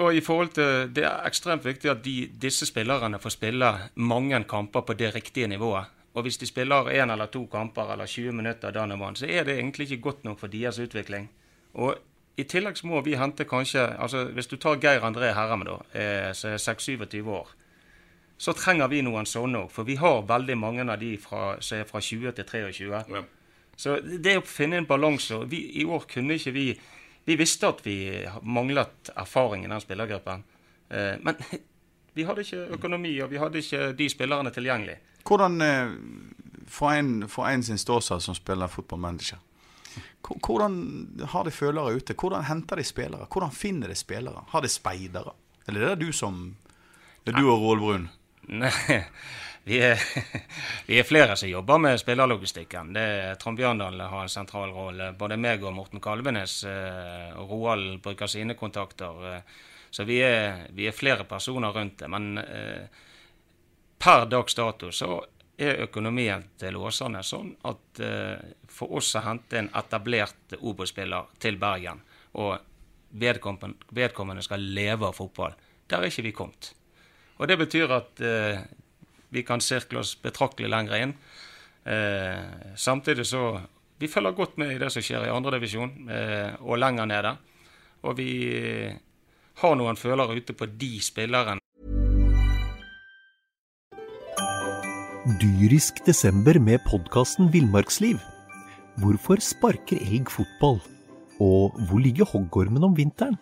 og 0.01 0.17
i 0.17 0.23
forhold 0.25 0.55
til 0.57 0.89
Det 0.97 1.05
er 1.05 1.27
ekstremt 1.29 1.67
viktig 1.67 1.91
at 1.93 2.01
de, 2.05 2.15
disse 2.41 2.65
spillerne 2.69 3.21
får 3.21 3.35
spille 3.37 3.73
mange 3.97 4.41
kamper 4.49 4.81
på 4.81 4.97
det 4.97 5.13
riktige 5.15 5.51
nivået. 5.51 5.93
Og 6.15 6.25
hvis 6.25 6.41
de 6.41 6.47
spiller 6.49 6.89
én 6.91 7.13
eller 7.13 7.27
to 7.27 7.45
kamper 7.47 7.93
eller 7.93 8.07
20 8.07 8.33
minutter 8.33 8.73
da 8.73 8.83
og 8.85 9.17
så 9.17 9.27
er 9.27 9.45
det 9.45 9.59
egentlig 9.59 9.91
ikke 9.91 10.03
godt 10.03 10.25
nok 10.25 10.39
for 10.41 10.49
deres 10.49 10.79
utvikling. 10.79 11.29
Og 11.75 11.95
i 12.37 12.45
tillegg 12.45 12.77
så 12.77 12.87
må 12.87 13.01
vi 13.01 13.17
hente 13.17 13.45
kanskje 13.45 13.85
altså 13.99 14.25
Hvis 14.25 14.47
du 14.47 14.57
tar 14.57 14.81
Geir 14.81 15.01
André 15.01 15.35
Herrem, 15.35 15.65
da, 15.65 15.77
eh, 15.95 16.33
som 16.33 16.51
er 16.51 16.57
26 16.57 17.29
år, 17.29 17.49
så 18.39 18.53
trenger 18.53 18.89
vi 18.89 19.03
noen 19.03 19.27
sånne 19.27 19.59
òg. 19.59 19.71
For 19.71 19.85
vi 19.85 19.97
har 20.01 20.23
veldig 20.23 20.57
mange 20.59 20.91
av 20.91 20.99
de 20.99 21.17
fra, 21.19 21.61
som 21.61 21.79
er 21.79 21.85
fra 21.85 22.01
20 22.01 22.33
til 22.33 22.45
23. 22.45 23.05
Ja. 23.15 23.23
Så 23.81 23.97
det 24.01 24.37
å 24.37 24.45
finne 24.45 24.77
en 24.77 24.89
balanse 24.89 25.39
I 25.57 25.87
år 25.89 26.05
kunne 26.11 26.37
ikke 26.37 26.53
vi 26.53 26.65
Vi 27.25 27.37
visste 27.37 27.69
at 27.69 27.81
vi 27.85 27.97
manglet 28.43 29.11
erfaring 29.15 29.65
i 29.65 29.69
den 29.69 29.81
spillergruppen. 29.81 30.43
Eh, 30.89 31.19
men 31.21 31.37
vi 32.17 32.25
hadde 32.27 32.43
ikke 32.43 32.79
økonomi, 32.79 33.13
og 33.23 33.29
vi 33.31 33.39
hadde 33.39 33.61
ikke 33.61 33.93
de 33.95 34.09
spillerne 34.11 34.51
tilgjengelig. 34.51 34.97
Hvordan, 35.29 35.61
eh, 35.63 35.93
for 36.67 36.97
en, 36.97 37.29
for 37.29 37.47
en 37.47 37.63
sin 37.63 37.79
ståsted 37.79 38.25
som 38.25 38.35
spiller 38.35 38.73
fotballmanager, 38.73 39.39
hvordan 40.23 40.75
har 41.29 41.45
de 41.45 41.51
følere 41.51 42.01
ute? 42.01 42.15
Hvordan 42.15 42.49
henter 42.49 42.81
de 42.81 42.85
spillere? 42.85 43.29
Hvordan 43.31 43.53
finner 43.53 43.89
de 43.89 43.95
spillere? 43.95 44.45
Har 44.49 44.65
de 44.65 44.69
speidere? 44.69 45.37
Eller 45.69 45.81
er 45.81 45.95
det 45.95 46.07
du 46.07 46.13
som 46.13 46.57
Det 47.27 47.35
er 47.35 47.41
du 47.41 47.51
og 47.51 47.61
Roald 47.61 47.81
Brun? 47.85 48.09
Nei, 48.49 49.05
vi 49.65 49.79
er, 49.85 50.01
vi 50.87 50.99
er 50.99 51.07
flere 51.07 51.37
som 51.37 51.49
jobber 51.49 51.79
med 51.79 52.01
spillerlogistikken. 52.01 52.93
Det 52.97 53.09
Trond 53.43 53.59
Bjørndal 53.59 54.01
har 54.01 54.23
en 54.23 54.33
sentral 54.33 54.73
rolle. 54.75 55.13
Både 55.19 55.37
meg 55.41 55.65
og 55.65 55.75
Morten 55.77 56.01
Kalvenes 56.03 56.63
eh, 56.65 57.37
og 57.39 57.53
Roald 57.53 58.01
bruker 58.05 58.31
sine 58.31 58.57
kontakter. 58.59 59.27
eh, 59.35 59.59
Så 59.91 60.05
vi 60.07 60.21
er, 60.23 60.67
vi 60.73 60.87
er 60.89 60.97
flere 60.97 61.25
personer 61.25 61.73
rundt 61.75 61.99
det. 61.99 62.09
Men 62.09 62.39
eh, 62.39 63.05
per 63.99 64.27
dags 64.31 64.55
dato 64.55 64.91
så 64.95 65.21
er 65.61 65.85
økonomien 65.85 66.47
til 66.57 66.77
Åsane 66.81 67.21
sånn 67.23 67.51
at 67.69 67.99
for 68.73 68.95
oss 68.97 69.11
å 69.19 69.21
hente 69.27 69.59
en 69.59 69.67
etablert 69.77 70.55
Obos-spiller 70.57 71.27
til 71.37 71.59
Bergen, 71.61 72.01
og 72.41 72.55
vedkommende, 73.13 74.41
skal 74.41 74.65
leve 74.73 75.11
av 75.11 75.19
fotball, 75.19 75.53
der 75.85 76.01
er 76.01 76.09
ikke 76.09 76.25
vi 76.25 76.33
kommet. 76.33 76.71
Og 77.37 77.51
det 77.51 77.59
betyr 77.61 77.93
at 77.93 78.25
vi 79.31 79.45
kan 79.47 79.63
sirkle 79.63 80.03
oss 80.03 80.17
betraktelig 80.23 80.71
lenger 80.71 81.05
inn. 81.05 81.15
Eh, 81.85 82.75
samtidig 82.77 83.27
så 83.27 83.61
Vi 84.01 84.09
følger 84.09 84.33
godt 84.33 84.57
med 84.57 84.71
i 84.73 84.79
det 84.81 84.89
som 84.89 85.03
skjer 85.05 85.27
i 85.27 85.33
andredivisjon 85.33 86.09
eh, 86.09 86.55
og 86.65 86.79
lenger 86.81 87.05
nede. 87.05 87.35
Og 88.09 88.17
vi 88.17 88.31
eh, 88.49 88.95
har 89.61 89.75
noen 89.77 89.97
følere 90.01 90.39
ute 90.41 90.57
på 90.57 90.65
de 90.81 90.95
spillerne 91.05 91.61
Dyrisk 95.41 96.01
desember 96.07 96.57
med 96.59 96.81
podkasten 96.89 97.53
Villmarksliv. 97.53 98.17
Hvorfor 99.05 99.37
sparker 99.45 100.01
elg 100.01 100.33
fotball? 100.33 100.81
Og 101.45 101.77
hvor 101.87 102.01
ligger 102.01 102.25
hoggormen 102.25 102.89
om 102.89 102.97
vinteren? 102.97 103.37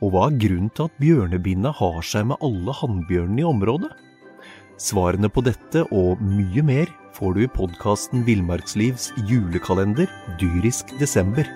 Og 0.00 0.14
hva 0.14 0.30
er 0.30 0.40
grunnen 0.40 0.72
til 0.72 0.88
at 0.88 0.96
bjørnebinna 0.96 1.74
har 1.76 2.00
seg 2.06 2.30
med 2.30 2.40
alle 2.40 2.72
hannbjørnene 2.80 3.44
i 3.44 3.46
området? 3.52 3.92
Svarene 4.78 5.26
på 5.26 5.42
dette 5.42 5.82
og 5.90 6.20
mye 6.22 6.62
mer 6.62 6.90
får 7.16 7.34
du 7.34 7.40
i 7.42 7.50
podkasten 7.50 8.22
Villmarkslivs 8.26 9.08
julekalender 9.26 10.06
Dyrisk 10.38 10.92
desember, 11.00 11.48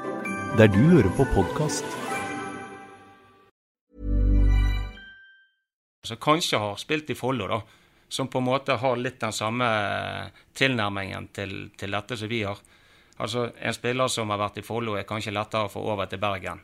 der 0.58 0.70
du 0.72 0.80
hører 0.90 1.12
på 1.18 1.26
podkast. 1.34 1.86
som 6.02 6.16
kanskje 6.18 6.58
har 6.58 6.76
spilt 6.76 7.10
i 7.10 7.14
Follo, 7.14 7.46
da. 7.46 7.60
Som 8.08 8.28
på 8.28 8.40
en 8.42 8.44
måte 8.44 8.74
har 8.76 8.96
litt 8.98 9.20
den 9.20 9.32
samme 9.32 9.68
tilnærmingen 10.52 11.28
til, 11.32 11.70
til 11.78 11.94
dette 11.94 12.16
som 12.18 12.28
vi 12.28 12.42
har. 12.42 12.58
Altså, 13.22 13.52
En 13.56 13.72
spiller 13.72 14.08
som 14.08 14.30
har 14.30 14.40
vært 14.42 14.58
i 14.58 14.66
Follo, 14.66 14.96
er 14.98 15.06
kanskje 15.08 15.32
lettere 15.32 15.70
å 15.70 15.72
få 15.72 15.80
over 15.94 16.10
til 16.10 16.18
Bergen 16.18 16.60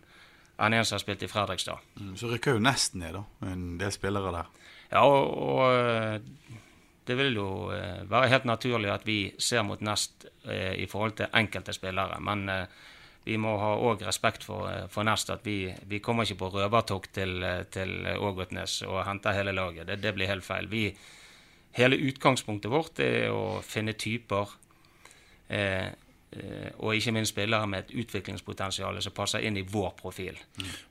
enn 0.59 0.75
en 0.75 0.85
som 0.85 0.97
har 0.97 1.05
spilt 1.05 1.23
i 1.23 1.31
Fredrikstad. 1.31 1.79
Mm, 2.01 2.17
Så 2.19 2.29
rykker 2.33 2.57
jo 2.57 2.61
nesten 2.67 2.99
ned, 3.01 3.15
da. 3.15 3.23
En 3.47 3.79
del 3.79 3.93
spillere 3.95 4.33
der. 4.35 4.49
Ja, 4.89 5.05
og, 5.05 5.33
og 5.37 5.65
eh, 5.75 6.21
det 7.09 7.17
vil 7.17 7.37
jo 7.37 7.49
eh, 7.73 8.05
være 8.09 8.31
helt 8.33 8.47
naturlig 8.49 8.93
at 8.93 9.07
vi 9.09 9.19
ser 9.41 9.65
mot 9.67 9.81
Nest 9.85 10.29
eh, 10.45 10.75
i 10.81 10.87
forhold 10.89 11.19
til 11.19 11.35
enkelte 11.37 11.75
spillere. 11.77 12.21
Men 12.25 12.49
eh, 12.53 12.65
vi 13.29 13.37
må 13.41 13.55
ha 13.61 13.75
òg 13.91 14.05
respekt 14.07 14.45
for, 14.49 14.69
eh, 14.71 14.87
for 14.93 15.09
Nest. 15.09 15.33
At 15.33 15.47
vi, 15.49 15.73
vi 15.89 16.01
kommer 16.05 16.25
ikke 16.25 16.43
på 16.43 16.51
røvertokt 16.57 17.13
til, 17.21 17.45
til 17.73 17.95
Ågotnes 18.17 18.81
og 18.89 19.03
henter 19.09 19.37
hele 19.37 19.57
laget. 19.57 19.89
Det, 19.89 20.01
det 20.05 20.15
blir 20.17 20.31
helt 20.33 20.47
feil. 20.47 20.69
Vi, 20.73 20.89
hele 21.77 22.01
utgangspunktet 22.09 22.73
vårt 22.73 23.01
er 23.05 23.33
å 23.33 23.61
finne 23.65 23.97
typer, 23.97 24.57
eh, 25.49 25.89
og 26.77 26.95
ikke 26.95 27.13
minst 27.17 27.33
spillere 27.33 27.67
med 27.67 27.87
et 27.87 27.95
utviklingspotensial 28.03 29.01
som 29.03 29.15
passer 29.17 29.45
inn 29.49 29.57
i 29.57 29.65
vår 29.65 29.95
profil. 29.97 30.37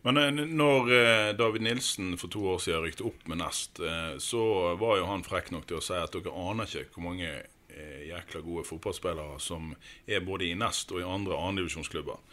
Men 0.05 0.17
eh, 0.21 0.31
når 0.33 0.93
eh, 0.95 1.33
David 1.37 1.65
Nilsen 1.67 2.15
for 2.17 2.33
to 2.33 2.45
år 2.53 2.63
siden 2.63 2.85
rykte 2.85 3.05
opp 3.07 3.27
med 3.29 3.41
Nest, 3.43 3.79
eh, 3.79 4.17
så 4.23 4.41
var 4.81 4.97
jo 4.97 5.09
han 5.11 5.25
frekk 5.27 5.51
nok 5.53 5.67
til 5.69 5.79
å 5.79 5.83
si 5.85 5.97
at 5.97 6.15
dere 6.15 6.33
aner 6.33 6.69
ikke 6.69 6.97
hvor 6.97 7.09
mange 7.09 7.29
eh, 7.29 8.07
jækla 8.09 8.41
gode 8.45 8.65
fotballspillere 8.67 9.37
som 9.43 9.75
er 10.07 10.25
både 10.25 10.49
i 10.49 10.57
Nest 10.57 10.93
og 10.95 11.03
i 11.03 11.07
andre 11.07 11.37
andredivisjonsklubber. 11.37 12.23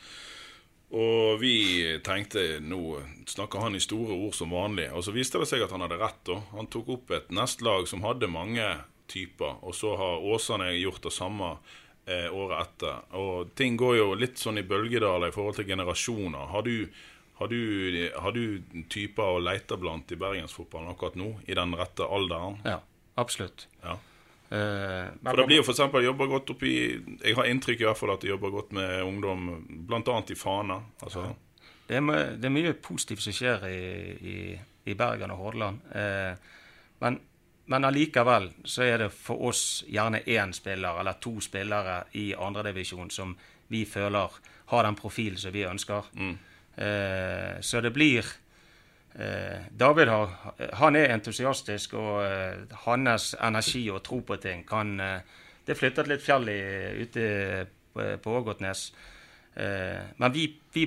Og 0.95 1.41
vi 1.41 1.55
tenkte 2.07 2.61
nå 2.63 3.01
snakker 3.27 3.65
han 3.65 3.75
i 3.75 3.83
store 3.83 4.15
ord 4.15 4.37
som 4.37 4.53
vanlig. 4.55 4.87
Og 4.95 5.03
så 5.03 5.15
viste 5.15 5.41
det 5.43 5.49
seg 5.51 5.65
at 5.65 5.73
han 5.75 5.83
hadde 5.83 5.99
rett. 5.99 6.21
da. 6.29 6.37
Han 6.55 6.69
tok 6.71 6.93
opp 6.95 7.11
et 7.17 7.33
Nest-lag 7.35 7.89
som 7.91 8.05
hadde 8.07 8.31
mange 8.31 8.69
typer, 9.11 9.59
og 9.61 9.75
så 9.75 9.97
har 9.99 10.23
Åsane 10.23 10.71
gjort 10.79 11.03
det 11.03 11.13
samme 11.13 11.57
eh, 12.07 12.29
året 12.35 12.61
etter. 12.67 13.03
Og 13.21 13.53
ting 13.59 13.77
går 13.81 13.97
jo 13.99 14.07
litt 14.19 14.39
sånn 14.41 14.59
i 14.61 14.67
bølgedaler 14.69 15.29
i 15.31 15.35
forhold 15.35 15.57
til 15.61 15.69
generasjoner. 15.69 16.49
Har 16.53 16.63
du, 16.67 16.89
har 17.41 17.49
du, 17.53 17.61
har 18.21 18.33
du 18.37 18.43
typer 18.93 19.37
å 19.37 19.43
leite 19.43 19.77
blant 19.81 20.13
i 20.13 20.19
bergensfotballen 20.21 20.91
akkurat 20.95 21.17
nå, 21.21 21.31
i 21.47 21.55
den 21.59 21.75
rette 21.79 22.07
alderen? 22.07 22.61
Ja, 22.65 22.81
absolutt. 23.21 23.67
Ja. 23.83 23.97
Uh, 24.55 25.09
For 25.25 25.41
det 25.41 25.47
blir 25.49 25.57
jo 25.63 25.65
for 25.65 25.73
eksempel 25.73 26.05
godt 26.31 26.51
oppi 26.53 26.71
Jeg 27.25 27.33
har 27.35 27.47
inntrykk 27.49 27.81
i 27.81 27.87
hvert 27.89 27.97
fall 27.99 28.13
at 28.13 28.21
det 28.23 28.29
jobber 28.29 28.53
godt 28.53 28.75
med 28.77 29.01
ungdom, 29.03 29.47
bl.a. 29.89 30.19
i 30.31 30.37
Fana. 30.39 30.77
Altså, 31.03 31.25
Det 31.89 31.97
er, 31.97 32.05
my- 32.05 32.37
det 32.37 32.45
er 32.45 32.53
mye 32.53 32.75
positivt 32.77 33.25
som 33.25 33.33
skjer 33.35 33.65
i, 33.67 33.81
i, 34.21 34.37
i 34.93 34.95
Bergen 34.95 35.33
og 35.35 35.41
Hordaland. 35.41 35.81
Uh, 35.91 36.37
men, 37.01 37.19
men 37.67 37.85
allikevel 37.85 38.51
så 38.65 38.83
er 38.85 38.99
det 39.05 39.13
for 39.13 39.47
oss 39.49 39.85
gjerne 39.89 40.21
én 40.27 40.53
spiller 40.53 41.01
eller 41.01 41.21
to 41.21 41.39
spillere 41.41 42.03
i 42.13 42.35
andredivisjon 42.35 43.11
som 43.11 43.37
vi 43.73 43.85
føler 43.89 44.37
har 44.67 44.83
den 44.85 44.97
profilen 44.97 45.39
som 45.41 45.53
vi 45.53 45.65
ønsker. 45.65 46.11
Eh, 46.77 47.61
så 47.61 47.81
det 47.81 47.93
blir 47.95 48.27
eh, 49.15 49.65
David 49.71 50.09
har, 50.09 50.37
han 50.81 50.97
er 50.97 51.15
entusiastisk, 51.15 51.95
og 51.95 52.25
eh, 52.27 52.77
hans 52.85 53.35
energi 53.41 53.87
og 53.91 54.03
tro 54.05 54.21
på 54.21 54.37
ting 54.43 54.67
kan 54.69 55.01
eh, 55.01 55.41
Det 55.65 55.79
flyttet 55.79 56.09
litt 56.11 56.21
fjell 56.21 56.49
i, 56.53 56.61
ute 57.01 57.23
på, 57.95 58.03
på 58.21 58.33
Ågotnes. 58.37 58.93
Eh, 59.55 60.03
men 60.21 60.33
vi, 60.33 60.43
vi, 60.75 60.83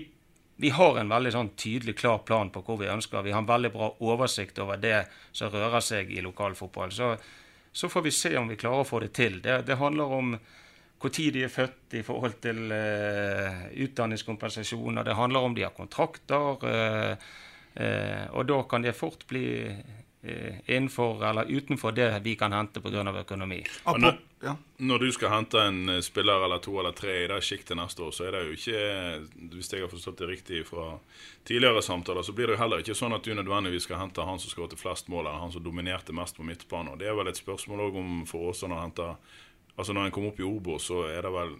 vi 0.57 0.69
har 0.73 0.97
en 0.97 1.09
veldig 1.09 1.31
sånn 1.33 1.49
tydelig, 1.59 1.99
klar 1.99 2.23
plan 2.25 2.49
på 2.49 2.63
hvor 2.65 2.79
vi 2.81 2.89
ønsker. 2.89 3.21
Vi 3.21 3.33
har 3.33 3.43
en 3.43 3.49
veldig 3.49 3.69
bra 3.75 3.91
oversikt 4.09 4.57
over 4.63 4.79
det 4.81 5.03
som 5.31 5.51
rører 5.53 5.83
seg 5.85 6.09
i 6.09 6.23
lokalfotball. 6.25 6.93
Så, 6.93 7.11
så 7.71 7.89
får 7.93 8.07
vi 8.07 8.13
se 8.15 8.33
om 8.39 8.49
vi 8.49 8.57
klarer 8.57 8.81
å 8.81 8.87
få 8.87 9.03
det 9.05 9.11
til. 9.17 9.37
Det, 9.43 9.59
det 9.67 9.77
handler 9.77 10.15
om 10.17 10.33
når 10.97 11.13
de 11.13 11.43
er 11.45 11.53
født 11.53 11.93
i 11.93 12.01
forhold 12.01 12.39
til 12.41 12.71
uh, 12.73 13.67
utdanningskompensasjoner. 13.85 15.05
det 15.05 15.13
handler 15.13 15.45
om 15.45 15.53
de 15.53 15.67
har 15.67 15.75
kontrakter. 15.77 16.65
Uh, 16.65 17.13
uh, 17.77 18.25
og 18.33 18.47
da 18.49 18.63
kan 18.65 18.81
det 18.81 18.97
fort 18.97 19.27
bli 19.29 19.45
innenfor 20.65 21.23
eller 21.29 21.45
utenfor 21.45 21.91
det 21.91 22.19
vi 22.23 22.35
kan 22.35 22.53
hente 22.53 22.81
pga. 22.81 23.03
økonomi. 23.19 23.63
Og 23.85 23.99
når, 23.99 24.17
ja. 24.43 24.55
når 24.77 24.99
du 24.99 25.11
skal 25.11 25.29
hente 25.29 25.61
en 25.61 25.89
eh, 25.89 26.01
spiller 26.01 26.45
eller 26.45 26.57
to 26.63 26.79
eller 26.79 26.91
tre 26.91 27.23
i 27.23 27.27
det 27.27 27.41
sjiktet 27.43 27.77
neste 27.77 28.03
år, 28.03 28.11
så 28.11 28.27
er 28.27 28.31
det 28.31 28.43
jo 28.45 28.57
ikke 28.57 28.81
Hvis 29.55 29.71
jeg 29.73 29.81
har 29.81 29.89
forstått 29.89 30.17
det 30.17 30.27
riktig 30.27 30.65
fra 30.67 30.99
tidligere 31.47 31.81
samtaler, 31.81 32.21
så 32.21 32.33
blir 32.33 32.47
det 32.47 32.57
jo 32.57 32.61
heller 32.63 32.83
ikke 32.83 32.95
sånn 32.97 33.15
at 33.15 33.23
du 33.23 33.33
nødvendigvis 33.33 33.83
skal 33.87 34.01
hente 34.01 34.25
han 34.25 34.39
som 34.39 34.51
skåret 34.51 34.79
flest 34.79 35.07
mål, 35.07 35.25
eller 35.25 35.39
han 35.39 35.51
som 35.51 35.63
dominerte 35.63 36.13
mest 36.13 36.37
på 36.37 36.43
midtbanen. 36.43 36.97
Det 36.99 37.07
er 37.07 37.15
vel 37.17 37.27
et 37.27 37.39
spørsmål 37.39 37.87
òg 37.87 37.99
om 38.01 38.25
for 38.29 38.51
Åsane 38.51 38.75
å 38.77 38.83
hente 38.85 39.15
Altså 39.77 39.93
Når 39.93 40.07
en 40.07 40.11
kommer 40.11 40.31
opp 40.31 40.39
i 40.39 40.43
Obo, 40.43 40.79
så 40.81 41.03
er 41.05 41.21
det 41.21 41.29
vel 41.29 41.51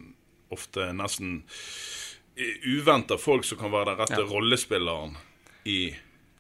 ofte 0.50 0.88
nesten 0.90 1.44
uventa 2.66 3.18
folk 3.18 3.46
som 3.46 3.58
kan 3.58 3.72
være 3.72 3.92
den 3.92 4.00
rette 4.00 4.22
Ja. 4.22 4.26
rollespilleren 4.26 5.18
i 5.66 5.94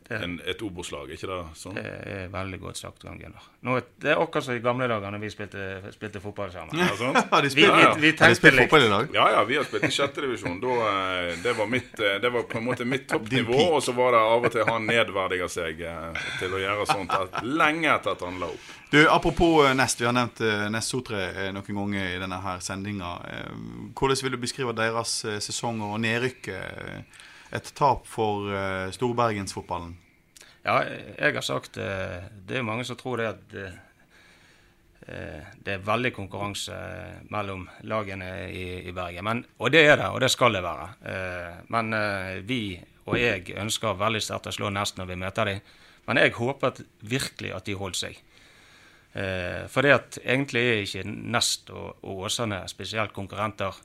Det- 0.08 0.24
en, 0.24 0.42
et 0.46 0.62
Obos-lag. 0.62 1.10
Ikke 1.12 1.28
det 1.28 1.38
sånn? 1.60 1.76
Det 1.76 1.84
er 1.84 2.30
veldig 2.32 2.60
godt 2.62 2.80
sagt, 2.80 3.04
Jan 3.04 3.18
Gunnar. 3.20 3.44
Nå, 3.68 3.76
det 4.00 4.14
er 4.14 4.22
akkurat 4.22 4.46
som 4.46 4.56
i 4.56 4.62
gamle 4.64 4.88
dager 4.88 5.12
når 5.12 5.20
vi 5.20 5.32
spilte, 5.34 5.66
spilte 5.92 6.22
fotball 6.24 6.52
sammen. 6.54 6.80
Ja? 6.80 6.88
Har 7.32 7.44
de 7.44 7.52
spiller 7.52 7.76
vi, 7.76 7.82
ja. 7.84 7.90
vi 7.92 7.92
har 7.92 8.00
de 8.00 8.12
tenkte 8.22 8.40
spilt 8.40 8.62
fotball 8.62 8.86
i 8.86 8.90
dag? 8.94 9.18
Ja, 9.18 9.26
ja, 9.36 9.44
vi 9.44 9.58
har 9.60 9.68
spilt 9.68 9.84
i 9.84 9.92
sjette 9.92 10.24
divisjon. 10.24 10.64
Eh, 10.64 11.34
det, 11.44 11.54
var 11.58 11.68
mitt, 11.68 12.00
eh, 12.00 12.16
det 12.24 12.32
var 12.32 12.48
på 12.48 12.62
en 12.62 12.66
måte 12.70 12.88
mitt 12.88 13.08
toppnivå. 13.12 13.60
Og 13.76 13.84
så 13.84 13.92
var 13.98 14.16
det 14.16 14.24
av 14.32 14.48
og 14.48 14.56
til 14.56 14.72
han 14.72 14.88
nedverdiger 14.88 15.52
seg 15.52 15.84
eh, 15.84 16.26
til 16.40 16.56
å 16.56 16.64
gjøre 16.64 16.88
sånt 16.88 17.16
at, 17.18 17.42
lenge 17.44 17.92
etter 17.92 18.16
at 18.16 18.24
han 18.24 18.40
la 18.40 18.52
opp. 18.54 18.74
Du, 18.88 19.02
Apropos 19.12 19.68
Nest, 19.76 20.00
vi 20.00 20.08
har 20.08 20.16
nevnt 20.16 20.40
Nest 20.72 20.94
Sotre 20.94 21.50
noen 21.52 21.68
ganger 21.68 22.14
i 22.14 22.20
denne 22.22 22.38
her 22.40 22.62
sendinga. 22.64 23.18
Hvordan 23.92 24.22
vil 24.24 24.38
du 24.38 24.40
beskrive 24.40 24.72
deres 24.78 25.20
sesong 25.44 25.84
og 25.84 25.98
nedrykk? 26.00 26.48
Et 27.56 27.74
tap 27.76 28.08
for 28.08 28.48
uh, 28.52 28.92
storbergensfotballen? 28.92 29.96
Ja, 30.66 30.82
jeg 31.16 31.38
har 31.38 31.46
sagt 31.46 31.78
uh, 31.80 32.26
Det 32.48 32.60
er 32.60 32.66
mange 32.68 32.84
som 32.88 32.98
tror 33.00 33.22
det 33.22 33.28
at 33.30 33.54
eh, 35.08 35.44
det 35.64 35.72
er 35.72 35.84
veldig 35.88 36.10
konkurranse 36.12 36.76
mellom 37.32 37.62
lagene 37.88 38.50
i, 38.52 38.90
i 38.90 38.92
Bergen. 38.92 39.24
Men, 39.24 39.46
og 39.64 39.72
det 39.72 39.86
er 39.88 39.96
det, 40.02 40.10
og 40.12 40.20
det 40.20 40.28
skal 40.34 40.58
det 40.58 40.64
være. 40.66 40.88
Men 41.72 41.96
vi 42.44 42.76
og 43.08 43.16
jeg 43.16 43.54
ønsker 43.56 43.96
veldig 43.96 44.20
sterkt 44.20 44.50
å 44.52 44.54
slå 44.58 44.72
Nest 44.76 45.00
når 45.00 45.08
vi 45.08 45.18
møter 45.22 45.48
dem. 45.48 45.62
Men 46.10 46.20
jeg 46.20 46.36
håpet 46.36 46.82
virkelig 47.08 47.54
at 47.56 47.70
de 47.70 47.78
holdt 47.80 48.02
seg. 48.02 48.20
For 49.72 49.88
at 49.88 50.20
egentlig 50.26 50.66
er 50.66 50.84
ikke 50.84 51.06
Nest 51.08 51.72
og, 51.72 52.04
og 52.04 52.28
Åsane 52.28 52.60
spesielt 52.68 53.16
konkurrenter. 53.16 53.80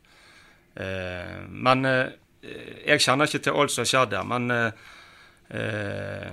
Men 0.74 1.86
jeg 2.42 3.02
kjenner 3.02 3.28
ikke 3.28 3.42
til 3.46 3.58
alt 3.58 3.72
som 3.72 3.84
har 3.84 3.90
skjedd 3.90 4.14
der. 4.14 4.24
Men 4.26 4.50
eh, 4.50 4.88
eh, 5.58 6.32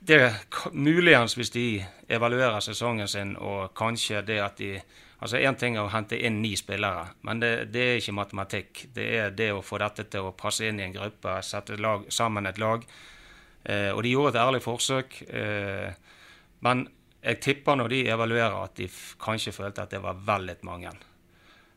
det 0.00 0.18
er 0.24 0.40
muligens 0.72 1.36
hvis 1.38 1.52
de 1.54 1.66
evaluerer 2.10 2.60
sesongen 2.64 3.08
sin 3.08 3.36
og 3.36 3.70
kanskje 3.78 4.24
det 4.26 4.42
at 4.42 4.58
de 4.58 4.74
Altså 5.20 5.36
Én 5.36 5.56
ting 5.60 5.74
er 5.76 5.84
å 5.84 5.90
hente 5.92 6.16
inn 6.16 6.38
ni 6.40 6.54
spillere, 6.56 7.02
men 7.28 7.42
det, 7.42 7.50
det, 7.74 7.80
er 7.84 7.98
ikke 8.00 8.14
matematikk. 8.16 8.78
Det 8.96 9.04
er 9.18 9.34
det 9.36 9.50
å 9.52 9.58
få 9.60 9.76
dette 9.82 10.06
til 10.08 10.24
å 10.24 10.30
passe 10.32 10.64
inn 10.64 10.80
i 10.80 10.86
en 10.86 10.94
gruppe, 10.94 11.34
sette 11.44 11.76
lag, 11.76 12.06
sammen 12.08 12.48
et 12.48 12.56
lag. 12.56 12.86
Eh, 13.68 13.90
og 13.92 14.00
de 14.00 14.14
gjorde 14.14 14.32
et 14.32 14.40
ærlig 14.40 14.62
forsøk. 14.64 15.18
Eh, 15.28 15.92
men 16.64 16.86
jeg 17.20 17.40
tipper 17.44 17.76
når 17.76 17.92
de 17.92 18.00
evaluerer, 18.14 18.56
at 18.64 18.80
de 18.80 18.88
kanskje 19.20 19.52
følte 19.52 19.84
at 19.84 19.92
det 19.92 20.00
var 20.00 20.24
vel 20.24 20.48
litt 20.48 20.64
mange. 20.64 20.94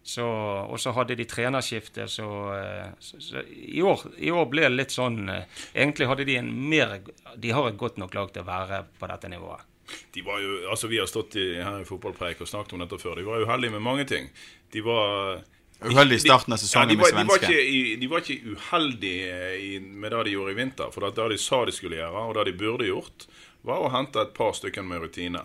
Så, 0.03 0.25
og 0.67 0.79
så 0.83 0.91
hadde 0.91 1.15
de 1.15 1.23
trenerskifte, 1.23 2.09
så, 2.11 2.25
eh, 2.57 2.89
så, 2.99 3.19
så 3.23 3.43
i, 3.47 3.79
år, 3.81 4.01
i, 4.19 4.33
år, 4.35 4.49
ble 4.51 4.65
det 4.65 4.73
litt 4.73 4.91
sånn 4.91 5.29
eh, 5.31 5.61
Egentlig 5.71 6.09
hadde 6.09 6.25
de 6.27 6.35
en 6.41 6.49
mer 6.51 6.97
De 7.39 7.53
har 7.55 7.69
et 7.69 7.77
godt 7.79 8.01
nok 8.01 8.17
lag 8.17 8.33
til 8.35 8.43
å 8.43 8.49
være 8.49 8.81
på 8.99 9.07
dette 9.07 9.31
nivået. 9.31 9.63
De 10.11 10.25
var 10.27 10.43
jo, 10.43 10.57
altså 10.73 10.91
Vi 10.91 10.99
har 10.99 11.07
stått 11.07 11.37
i, 11.39 11.47
her 11.55 11.79
i 11.79 11.87
fotballpreik 11.87 12.43
og 12.43 12.51
snakket 12.51 12.75
om 12.75 12.83
dette 12.83 12.99
før. 12.99 13.15
De 13.15 13.25
var 13.29 13.47
uheldige 13.47 13.77
med 13.77 13.85
mange 13.85 14.03
ting. 14.09 14.27
De 14.75 14.83
var 14.83 15.39
Uheldig 15.83 16.15
i 16.15 16.23
starten 16.23 16.55
av 16.55 16.61
sesongen 16.61 16.93
ja, 16.93 16.99
var, 16.99 17.15
med 17.15 17.31
svenske. 17.31 17.47
De 17.47 17.55
var, 17.55 17.63
ikke, 17.63 17.95
de 17.99 18.11
var 18.11 18.23
ikke 18.23 18.53
uheldige 18.53 19.39
i, 19.59 19.71
med 19.83 20.13
det 20.13 20.21
de 20.27 20.35
gjorde 20.35 20.53
i 20.53 20.59
vinter. 20.59 20.93
For 20.93 21.07
det 21.07 21.31
de 21.33 21.39
sa 21.41 21.63
de 21.67 21.75
skulle 21.75 21.99
gjøre, 21.99 22.27
og 22.27 22.37
det 22.37 22.45
de 22.51 22.55
burde 22.59 22.87
gjort, 22.87 23.27
var 23.67 23.83
å 23.83 23.91
hente 23.91 24.23
et 24.23 24.35
par 24.35 24.55
stykker 24.55 24.85
med 24.87 25.03
rutine. 25.03 25.43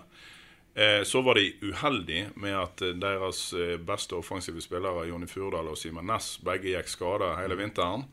Eh, 0.79 1.03
så 1.03 1.21
var 1.23 1.35
de 1.35 1.53
uheldige 1.63 2.31
med 2.35 2.55
at 2.55 2.83
eh, 2.83 2.95
deres 2.95 3.53
eh, 3.53 3.75
beste 3.83 4.15
offensive 4.15 4.61
spillere, 4.63 5.09
Jonny 5.09 5.27
Furdal 5.27 5.73
og 5.73 5.79
Simen 5.79 6.07
Næss, 6.07 6.37
begge 6.47 6.71
gikk 6.71 6.93
skada 6.93 7.33
hele 7.41 7.57
vinteren. 7.59 8.05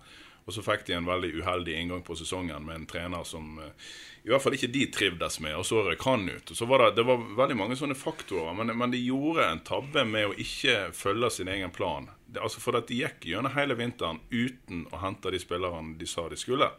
Og 0.45 0.53
så 0.53 0.63
fikk 0.65 0.87
de 0.87 0.95
en 0.97 1.05
veldig 1.05 1.29
uheldig 1.43 1.75
inngang 1.77 2.01
på 2.05 2.17
sesongen 2.17 2.65
med 2.65 2.79
en 2.79 2.87
trener 2.89 3.23
som 3.25 3.59
i 3.61 4.29
hvert 4.29 4.41
fall 4.41 4.53
ikke 4.57 4.69
de 4.73 4.83
trivdes 4.93 5.39
med, 5.41 5.55
og 5.57 5.65
så 5.65 5.81
røk 5.85 6.05
han 6.05 6.27
ut. 6.29 6.51
Og 6.53 6.57
så 6.57 6.67
var 6.69 6.83
det, 6.83 6.91
det 6.99 7.05
var 7.05 7.23
veldig 7.37 7.57
mange 7.57 7.77
sånne 7.77 7.97
faktorer, 7.97 8.53
men, 8.57 8.73
men, 8.77 8.93
de 8.93 9.01
gjorde 9.01 9.45
en 9.45 9.61
tabbe 9.65 10.05
med 10.05 10.29
å 10.29 10.37
ikke 10.37 10.91
følge 10.93 11.31
sin 11.33 11.49
egen 11.49 11.73
plan. 11.73 12.09
Det, 12.25 12.41
altså 12.45 12.61
For 12.61 12.77
at 12.77 12.89
de 12.89 13.01
gikk 13.01 13.25
gjennom 13.29 13.57
hele 13.57 13.77
vinteren 13.77 14.21
uten 14.29 14.85
å 14.93 15.01
hente 15.01 15.33
de 15.33 15.41
spillerne 15.41 15.97
de 15.97 16.09
sa 16.09 16.27
de 16.29 16.37
skulle. 16.37 16.69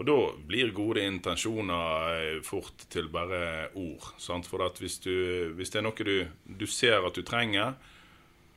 Og 0.00 0.06
da 0.08 0.16
blir 0.48 0.72
gode 0.72 1.04
intensjoner 1.04 2.14
eh, 2.16 2.38
fort 2.44 2.86
til 2.92 3.10
bare 3.12 3.68
ord. 3.76 4.12
Sant? 4.18 4.48
For 4.48 4.64
hvis, 4.80 4.98
du, 5.04 5.12
hvis 5.58 5.72
det 5.72 5.82
er 5.82 5.86
noe 5.86 6.06
du, 6.06 6.14
du, 6.46 6.66
ser 6.66 7.04
at 7.04 7.18
du 7.18 7.22
trenger, 7.26 7.76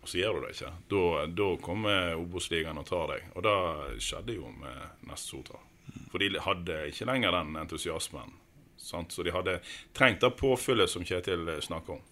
og 0.02 0.08
så 0.10 0.22
gjør 0.22 0.38
du 0.38 0.46
det 0.46 0.56
ikke, 0.56 0.72
da, 0.94 1.04
da 1.42 1.50
kommer 1.66 2.16
Obos-ligaen 2.22 2.80
og 2.80 2.88
tar 2.88 3.12
deg. 3.12 3.30
Og 3.36 3.46
det 3.46 3.58
skjedde 4.06 4.38
jo 4.38 4.52
med 4.62 5.08
Nest 5.10 5.34
Sotra. 5.34 5.60
For 6.12 6.24
de 6.24 6.40
hadde 6.40 6.82
ikke 6.92 7.08
lenger 7.10 7.36
den 7.36 7.56
entusiasmen. 7.60 8.36
Sant? 8.80 9.12
Så 9.12 9.26
de 9.26 9.34
hadde 9.36 9.60
trengt 9.98 10.24
det 10.24 10.36
påfyllet 10.40 10.92
som 10.92 11.04
Kjetil 11.04 11.50
snakker 11.66 11.98
om. 11.98 12.04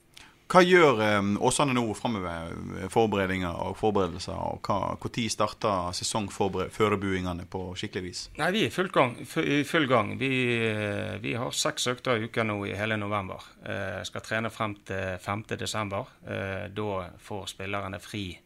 Hva 0.51 0.61
gjør 0.61 0.99
eh, 1.01 1.29
Åsane 1.41 1.73
nå 1.73 1.85
framover? 1.97 2.51
Forberedelser 2.93 3.55
og 3.63 3.77
forberedelser? 3.79 4.35
og 4.35 4.59
Når 5.03 5.29
starter 5.31 5.95
sesongforberedelsene 5.97 7.47
på 7.49 7.63
skikkelig 7.79 8.03
vis? 8.03 8.23
Nei, 8.37 8.51
Vi 8.51 8.65
er 8.65 8.69
i 8.69 9.63
full 9.63 9.87
gang. 9.87 10.17
Vi, 10.19 10.31
eh, 10.67 11.17
vi, 11.23 11.33
har 11.33 11.51
seks 11.51 11.87
økter 11.87 12.17
i 12.17 12.27
uka 12.27 12.43
nå 12.43 12.59
i 12.67 12.75
hele 12.77 12.97
november. 12.97 13.41
Eh, 13.65 14.03
skal 14.03 14.21
trene 14.21 14.49
frem 14.49 14.75
til 14.85 15.17
5.12. 15.17 16.05
Eh, 16.27 16.67
da 16.75 17.09
får 17.19 17.47
spillerne 17.55 17.99
fri. 17.99 18.39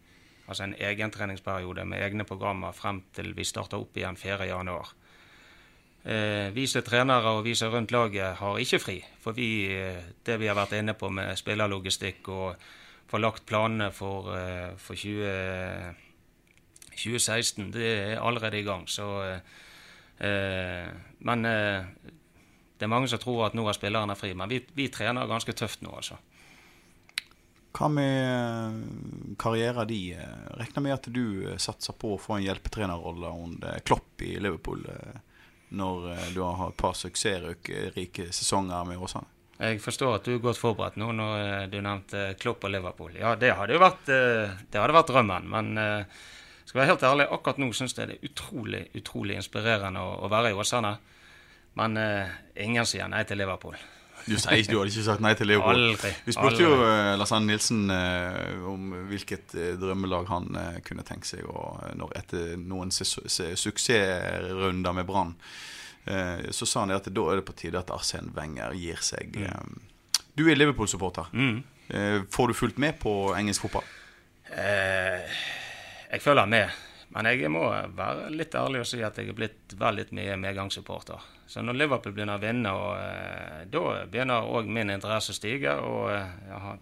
Altså 0.48 0.64
en 0.64 0.76
treningsperiode 1.12 1.84
med 1.86 2.02
egne 2.06 2.24
programmer 2.24 2.72
frem 2.72 3.02
til 3.14 3.34
vi 3.36 3.44
starter 3.44 3.82
opp 3.82 3.98
igjen 3.98 4.16
4.1. 4.16 4.94
Eh, 6.08 6.54
vi 6.56 6.64
som 6.72 6.86
trenere 6.88 7.34
og 7.36 7.44
vi 7.44 7.52
som 7.58 7.74
rundt 7.74 7.92
laget 7.92 8.38
har 8.40 8.60
ikke 8.64 8.80
fri. 8.80 8.98
For 9.20 9.36
vi, 9.36 9.68
eh, 9.76 10.04
det 10.24 10.38
vi 10.40 10.48
har 10.48 10.56
vært 10.56 10.78
inne 10.78 10.94
på 10.96 11.10
med 11.12 11.36
spillerlogistikk 11.36 12.30
og 12.32 12.56
få 13.08 13.20
lagt 13.20 13.46
planene 13.46 13.92
for, 13.92 14.32
eh, 14.38 14.76
for 14.78 14.96
20, 14.96 15.96
2016, 16.96 17.72
det 17.72 18.14
er 18.14 18.22
allerede 18.22 18.60
i 18.60 18.64
gang. 18.64 18.88
Så, 18.88 19.38
eh, 20.20 20.88
men 21.20 21.46
eh, 21.46 21.84
det 22.78 22.84
er 22.84 22.88
mange 22.88 23.08
som 23.08 23.20
tror 23.20 23.46
at 23.46 23.54
nå 23.54 23.66
har 23.66 23.74
spillerne 23.74 24.16
fri. 24.16 24.34
Men 24.34 24.50
vi, 24.50 24.62
vi 24.74 24.88
trener 24.88 25.28
ganske 25.28 25.54
tøft 25.54 25.82
nå, 25.82 25.92
altså. 25.92 26.16
Hva 27.78 27.90
med 27.90 29.36
karrieren 29.38 29.88
din? 29.88 30.18
Regner 30.58 30.82
med 30.82 30.94
at 30.94 31.14
du 31.14 31.58
satser 31.58 31.94
på 31.94 32.16
å 32.16 32.18
få 32.22 32.38
en 32.38 32.44
hjelpetrenerrolle 32.48 33.28
under 33.28 33.80
Klopp 33.86 34.22
i 34.22 34.40
Liverpool? 34.40 34.88
Når 35.70 36.12
eh, 36.12 36.30
du 36.36 36.42
har 36.44 36.56
hatt 36.62 36.76
et 36.76 36.80
par 36.80 36.96
suksessrike 36.98 38.30
sesonger 38.36 38.88
med 38.88 39.02
Åsane? 39.04 39.34
Jeg 39.58 39.82
forstår 39.82 40.20
at 40.20 40.28
du 40.28 40.36
er 40.36 40.42
godt 40.44 40.60
forberedt 40.62 41.00
nå 41.02 41.10
når 41.18 41.38
eh, 41.42 41.66
du 41.72 41.80
nevnte 41.82 42.30
Klopp 42.40 42.68
og 42.68 42.74
Liverpool. 42.74 43.18
Ja, 43.18 43.36
det 43.40 43.56
hadde 43.58 43.76
jo 43.76 43.84
vært, 43.84 44.10
eh, 44.14 44.56
det 44.70 44.82
hadde 44.82 44.98
vært 44.98 45.12
drømmen. 45.12 45.50
Men 45.52 45.74
skal 46.68 46.82
være 46.82 46.92
helt 46.94 47.06
ærlig, 47.10 47.30
akkurat 47.32 47.62
nå 47.64 47.72
syns 47.76 47.96
jeg 47.98 48.10
det 48.10 48.18
er 48.18 48.32
utrolig 48.32 48.82
utrolig 49.00 49.38
inspirerende 49.40 50.04
å, 50.04 50.18
å 50.28 50.32
være 50.32 50.52
i 50.52 50.58
Åsane. 50.58 50.98
Men 51.78 51.94
ingen 52.58 52.88
sier 52.90 53.06
nei 53.12 53.22
til 53.30 53.38
Liverpool. 53.38 53.76
Du 54.28 54.36
sier 54.36 54.66
du 54.68 54.76
hadde 54.80 54.92
ikke 54.92 55.06
sagt 55.06 55.22
nei 55.24 55.32
til 55.40 55.48
Leopold. 55.48 55.84
Aldri. 55.94 56.12
Vi 56.26 56.34
spurte 56.36 56.64
jo 56.64 56.72
uh, 56.82 57.14
Lars 57.20 57.32
Arne 57.36 57.48
Nilsen 57.52 57.92
uh, 57.92 58.66
om 58.68 58.92
hvilket 59.08 59.56
uh, 59.56 59.70
drømmelag 59.80 60.28
han 60.32 60.48
kunne 60.86 61.06
tenke 61.08 61.30
seg 61.30 61.46
og, 61.48 62.12
etter 62.18 62.56
noen 62.60 62.92
suksessrunder 62.92 64.98
med 64.98 65.08
Brann. 65.08 65.36
så 66.56 66.66
sa 66.66 66.86
han 66.86 66.96
at 66.96 67.10
da 67.12 67.24
er 67.32 67.36
det 67.40 67.46
på 67.48 67.56
tide 67.60 67.80
at 67.80 67.92
Arsen 67.92 68.32
Wenger 68.36 68.72
gir 68.80 69.00
seg. 69.04 69.36
Mm. 69.36 69.76
Du 70.40 70.48
er 70.48 70.56
Liverpool-supporter. 70.56 71.28
Mm. 71.34 71.64
får 72.32 72.48
du 72.48 72.54
fulgt 72.56 72.78
med 72.80 73.00
på 73.00 73.34
engelsk 73.36 73.68
fotball? 73.68 73.84
jeg 76.08 76.22
følger 76.24 76.48
med. 76.48 76.87
Men 77.16 77.30
jeg 77.32 77.50
må 77.52 77.64
være 77.96 78.28
litt 78.36 78.56
ærlig 78.56 78.84
og 78.84 78.90
si 78.90 79.00
at 79.06 79.18
jeg 79.18 79.32
er 79.32 79.38
blitt 79.38 79.78
veldig 79.80 80.10
mye 80.18 80.36
medgangssupporter. 80.42 81.24
Så 81.48 81.64
når 81.64 81.80
Liverpool 81.80 82.14
begynner 82.14 82.36
å 82.36 82.44
vinne, 82.44 82.74
og, 82.76 82.98
eh, 83.00 83.64
da 83.72 84.04
begynner 84.12 84.52
òg 84.52 84.68
min 84.68 84.92
interesse 84.92 85.32
å 85.32 85.38
stige. 85.38 85.78
Og 85.80 86.12
eh, 86.12 86.76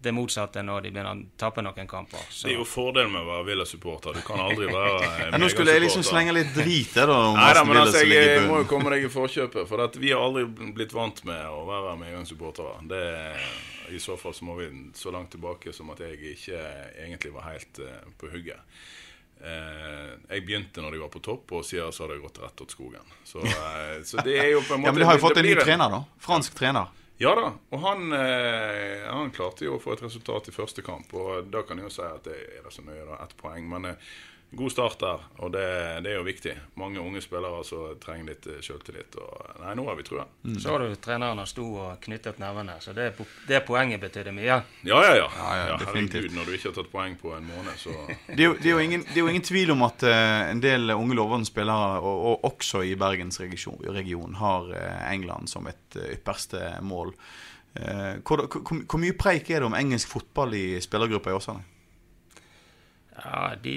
det 0.00 0.14
motsatte 0.16 0.62
når 0.64 0.86
de 0.86 0.90
begynner 0.94 1.12
å 1.12 1.38
tape 1.38 1.62
noen 1.62 1.88
kamper. 1.88 2.22
Så. 2.32 2.48
Det 2.48 2.54
er 2.54 2.58
jo 2.58 2.66
fordelen 2.66 3.12
med 3.12 3.22
å 3.22 3.28
være 3.28 3.46
Villa-supporter. 3.50 4.16
Du 4.16 4.24
kan 4.26 4.40
aldri 4.42 4.66
være 4.66 4.94
medgangssupporter. 4.98 5.42
Nå 5.44 5.50
skulle 5.52 5.74
jeg 5.76 5.84
liksom 5.84 6.06
slenge 6.08 6.34
litt 6.34 6.54
drit 6.56 6.94
der, 6.96 7.12
da. 7.12 7.18
Nei 7.36 7.50
da, 7.58 7.64
men 7.68 7.80
altså, 7.82 8.04
jeg, 8.06 8.30
jeg 8.32 8.46
må 8.48 8.62
jo 8.62 8.70
komme 8.70 8.94
deg 8.94 9.04
i 9.06 9.12
forkjøpet. 9.12 9.68
For 9.68 10.00
vi 10.00 10.14
har 10.14 10.24
aldri 10.24 10.46
blitt 10.78 10.96
vant 10.96 11.20
med 11.28 11.44
å 11.52 11.66
være 11.68 11.98
medgangssupportere. 12.00 12.80
I 13.90 14.00
så 14.00 14.16
fall 14.16 14.34
så 14.34 14.46
må 14.46 14.56
vi 14.56 14.70
så 14.96 15.12
langt 15.14 15.32
tilbake 15.34 15.74
som 15.76 15.90
at 15.92 16.00
jeg 16.02 16.16
ikke 16.32 16.64
egentlig 17.02 17.32
var 17.34 17.50
helt 17.50 17.80
uh, 17.82 18.00
på 18.18 18.30
hugget. 18.32 18.80
Eh, 19.40 20.14
jeg 20.34 20.44
begynte 20.44 20.82
når 20.84 20.96
de 20.96 21.02
var 21.02 21.12
på 21.12 21.22
topp, 21.24 21.52
og 21.56 21.64
siden 21.64 21.92
så 21.92 22.04
har 22.04 22.14
det 22.14 22.22
gått 22.22 22.40
rett 22.42 22.64
åt 22.64 22.74
skogen. 22.76 23.12
Så, 23.24 23.40
eh, 23.40 24.00
så, 24.08 24.20
det 24.26 24.38
er 24.38 24.50
jo 24.54 24.64
på 24.64 24.76
en 24.76 24.82
måte 24.82 24.90
Ja, 24.90 24.92
Men 24.92 25.00
de 25.00 25.08
har 25.08 25.20
jo 25.20 25.24
fått 25.24 25.40
en 25.40 25.48
ny 25.48 25.54
trener, 25.60 25.96
da. 25.96 26.02
Fransk 26.20 26.58
trener. 26.58 26.96
Ja 27.20 27.34
da, 27.36 27.50
og 27.68 27.82
han, 27.84 28.14
eh, 28.16 29.02
han, 29.04 29.28
klarte 29.36 29.66
jo 29.66 29.74
å 29.76 29.80
få 29.80 29.92
et 29.92 30.02
resultat 30.06 30.46
i 30.48 30.54
første 30.54 30.80
kamp. 30.84 31.10
Og 31.12 31.50
da 31.52 31.60
kan 31.68 31.76
jeg 31.76 31.90
jo 31.90 31.92
si 31.92 32.04
at 32.06 32.24
det 32.24 32.36
er 32.56 32.62
det 32.64 32.72
så 32.72 32.84
nøye, 32.84 33.04
da. 33.04 33.18
Ett 33.26 33.34
poeng. 33.40 33.66
Men 33.68 33.90
eh, 33.90 34.12
god 34.50 34.72
start 34.72 34.98
der, 34.98 35.20
og 35.36 35.52
det, 35.52 35.66
det, 36.02 36.10
er 36.10 36.16
jo 36.18 36.24
viktig. 36.26 36.52
Mange 36.80 37.00
unge 37.00 37.20
spillere 37.22 37.62
som 37.66 37.98
trenger 38.02 38.32
litt 38.32 38.46
eh, 38.50 38.58
selvtillit. 38.64 39.14
Og, 39.22 39.60
nei, 39.62 39.74
nå 39.78 39.84
har 39.86 39.98
vi 39.98 40.06
trua. 40.06 40.24
Mm. 40.42 40.56
Så 40.58 40.72
har 40.72 40.82
du 40.82 40.96
treneren 40.98 41.42
sto 41.46 41.66
og 41.84 42.00
knyttet 42.02 42.40
nevene, 42.42 42.74
så 42.82 42.94
det, 42.96 43.12
det 43.46 43.60
poenget 43.68 44.02
betydde 44.02 44.34
mye. 44.34 44.48
Ja, 44.48 44.62
ja, 44.90 45.12
ja. 45.14 45.28
ja, 45.36 45.50
ja 45.60 45.76
herregud, 45.84 46.34
når 46.34 46.48
du 46.48 46.56
ikke 46.56 46.70
har 46.72 46.76
tatt 46.80 46.90
poeng 46.90 47.14
på 47.20 47.34
en 47.36 47.46
måned, 47.46 47.76
så 47.78 47.94
det, 48.26 48.40
er 48.40 48.48
jo, 48.48 48.56
det, 48.58 48.72
er 48.72 48.82
ingen, 48.82 49.04
det, 49.06 49.14
er 49.14 49.22
jo, 49.22 49.30
ingen, 49.30 49.46
tvil 49.46 49.74
om 49.76 49.86
at 49.86 50.06
uh, 50.06 50.50
en 50.50 50.64
del 50.64 50.96
unge 50.96 51.18
lovende 51.18 51.46
spillere, 51.46 52.00
og, 52.02 52.26
og, 52.32 52.48
også 52.50 52.82
i 52.88 52.96
Bergens 52.98 53.38
region, 53.42 53.78
region 53.86 54.34
har 54.40 54.66
uh, 54.74 55.12
England 55.12 55.52
som 55.52 55.70
et 55.70 56.00
uh, 56.00 56.08
ypperste 56.10 56.74
mål. 56.82 57.14
Hvor, 57.70 58.40
hvor, 58.50 58.78
hvor, 58.82 58.98
mye 58.98 59.14
preik 59.14 59.46
er 59.54 59.62
det 59.62 59.68
om 59.68 59.76
engelsk 59.78 60.10
fotball 60.10 60.56
i 60.58 60.64
spillergruppa 60.82 61.30
i 61.30 61.36
Åsane? 61.36 61.62
Ja, 63.14 63.52
de 63.62 63.76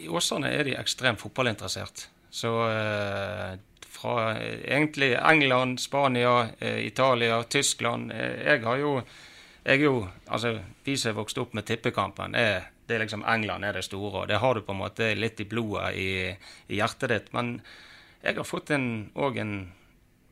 i 0.00 0.08
Åsane 0.08 0.50
er 0.54 0.64
de 0.64 0.76
ekstremt 0.80 1.20
fotballinteressert. 1.20 2.08
Så 2.30 2.50
eh, 2.70 3.58
fra 3.90 4.14
egentlig 4.38 5.12
England, 5.18 5.80
Spania, 5.80 6.48
eh, 6.58 6.86
Italia, 6.86 7.42
Tyskland 7.42 8.12
eh, 8.12 8.46
Jeg 8.46 8.62
har 8.64 8.76
jo 8.78 9.00
jeg 9.64 9.82
jo, 9.84 10.08
altså 10.26 10.58
Vi 10.84 10.96
som 10.96 11.10
er 11.10 11.18
vokst 11.18 11.38
opp 11.38 11.52
med 11.54 11.66
tippekampen, 11.68 12.34
er, 12.34 12.70
det 12.88 12.96
er 12.96 13.02
liksom 13.04 13.24
England 13.28 13.64
er 13.64 13.76
det 13.76 13.84
store. 13.84 14.22
og 14.22 14.28
Det 14.28 14.38
har 14.40 14.54
du 14.54 14.62
på 14.62 14.72
en 14.72 14.80
måte 14.80 15.14
litt 15.14 15.40
i 15.40 15.44
blodet, 15.44 15.92
i, 15.94 16.08
i 16.68 16.80
hjertet 16.80 17.12
ditt. 17.12 17.28
Men 17.36 17.60
jeg 18.22 18.38
har 18.38 18.48
fått 18.48 18.70
en, 18.70 19.10
en 19.14 19.52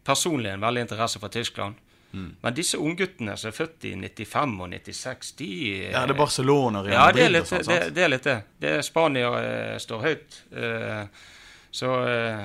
personlig 0.04 0.50
en 0.50 0.64
veldig 0.64 0.86
interesse 0.86 1.20
for 1.20 1.28
Tyskland. 1.28 1.76
Men 2.12 2.54
disse 2.56 2.78
ungguttene 2.80 3.34
som 3.36 3.50
er 3.50 3.56
født 3.56 3.84
i 3.84 3.92
95 4.00 4.54
og 4.64 4.70
96, 4.72 5.32
de 5.36 5.48
Ja, 5.90 6.06
det 6.06 6.14
er 6.14 6.18
Barcelona, 6.18 6.82
Real 6.82 6.94
Ja, 6.94 7.12
det 7.12 7.24
er 7.26 7.28
Madrid 7.28 7.40
og 7.42 7.48
sånt, 7.50 7.68
det. 7.68 7.94
det, 7.94 8.04
er 8.04 8.12
litt 8.14 8.24
det. 8.24 8.38
det 8.64 8.70
er 8.78 8.84
Spania 8.86 9.32
eh, 9.42 9.76
står 9.82 10.04
høyt. 10.06 10.42
Eh, 10.56 11.24
så 11.70 11.94
eh, 12.08 12.44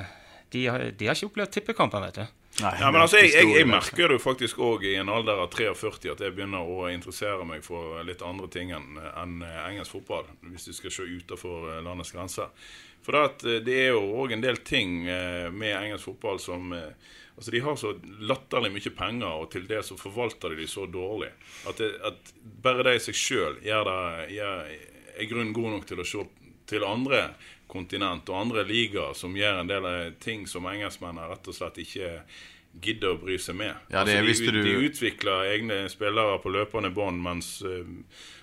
de, 0.52 0.65
har, 0.67 0.88
de 0.91 1.08
har 1.08 1.15
ikke 1.15 1.32
opplevd 1.32 1.54
tippekampen, 1.56 2.04
vet 2.10 2.19
du. 2.19 2.39
Nei, 2.62 2.73
Ja, 2.80 2.91
men 2.91 3.02
altså, 3.02 3.17
jeg, 3.17 3.32
jeg, 3.34 3.49
jeg 3.58 3.67
merker 3.69 4.12
det 4.12 4.19
jo 4.19 4.21
faktisk 4.21 4.60
òg 4.62 4.84
i 4.86 4.93
en 5.02 5.10
alder 5.10 5.41
av 5.41 5.49
43 5.56 6.12
at 6.12 6.21
jeg 6.21 6.36
begynner 6.36 6.67
å 6.69 6.86
interessere 6.91 7.47
meg 7.49 7.63
for 7.65 8.04
litt 8.06 8.21
andre 8.26 8.49
ting 8.54 8.76
enn 8.76 8.99
enn, 8.99 9.39
eh, 9.47 9.60
engelsk 9.71 9.95
fotball, 9.95 10.28
hvis 10.52 10.69
du 10.69 10.76
skal 10.78 10.93
se 10.93 11.08
utenfor 11.08 11.71
eh, 11.71 11.82
landets 11.86 12.13
grenser. 12.13 12.52
For 13.04 13.15
det, 13.15 13.23
at, 13.32 13.47
eh, 13.49 13.63
det 13.65 13.80
er 13.88 13.91
jo 13.95 14.04
òg 14.21 14.36
en 14.36 14.45
del 14.45 14.62
ting 14.62 15.02
med 15.08 15.73
engelsk 15.80 16.12
fotball 16.12 16.39
som 16.43 16.76
eh, 16.78 17.13
Altså, 17.36 17.52
De 17.52 17.60
har 17.65 17.76
så 17.82 17.91
latterlig 18.30 18.69
mye 18.76 18.91
penger, 18.98 19.28
og 19.41 19.50
til 19.52 19.65
det 19.67 19.80
så 19.88 19.98
forvalter 19.98 20.54
de 20.54 20.60
de 20.62 20.67
så 20.69 20.86
dårlig. 20.86 21.32
At, 21.67 21.78
det, 21.82 21.91
at 22.06 22.34
bare 22.63 22.84
det 22.86 22.96
i 23.00 23.04
seg 23.08 23.17
sjøl 23.17 23.56
gjør 23.65 23.89
er 25.17 25.30
grunn 25.30 25.54
god 25.54 25.72
nok 25.78 25.86
til 25.89 26.02
å 26.04 26.06
se 26.08 26.24
til 26.69 26.86
andre 26.88 27.24
kontinent 27.69 28.30
og 28.30 28.38
andre 28.39 28.63
ligaer 28.69 29.15
som 29.17 29.34
gjør 29.36 29.60
en 29.63 29.69
del 29.72 29.86
av 29.89 30.12
ting 30.22 30.46
som 30.48 30.65
engelskmennene 30.69 31.26
rett 31.32 31.48
og 31.50 31.56
slett 31.58 31.80
ikke 31.82 32.12
gidder 32.84 33.13
å 33.13 33.19
bry 33.22 33.36
seg 33.38 33.58
med. 33.60 33.76
Ja, 33.93 34.02
det 34.06 34.15
altså, 34.22 34.46
de, 34.50 34.52
du- 34.56 34.63
de 34.65 34.88
utvikler 34.88 35.50
egne 35.54 35.82
spillere 35.93 36.39
på 36.41 36.50
løpende 36.54 36.89
bånd, 36.93 37.22
mens 37.22 37.50
eh, 37.65 37.86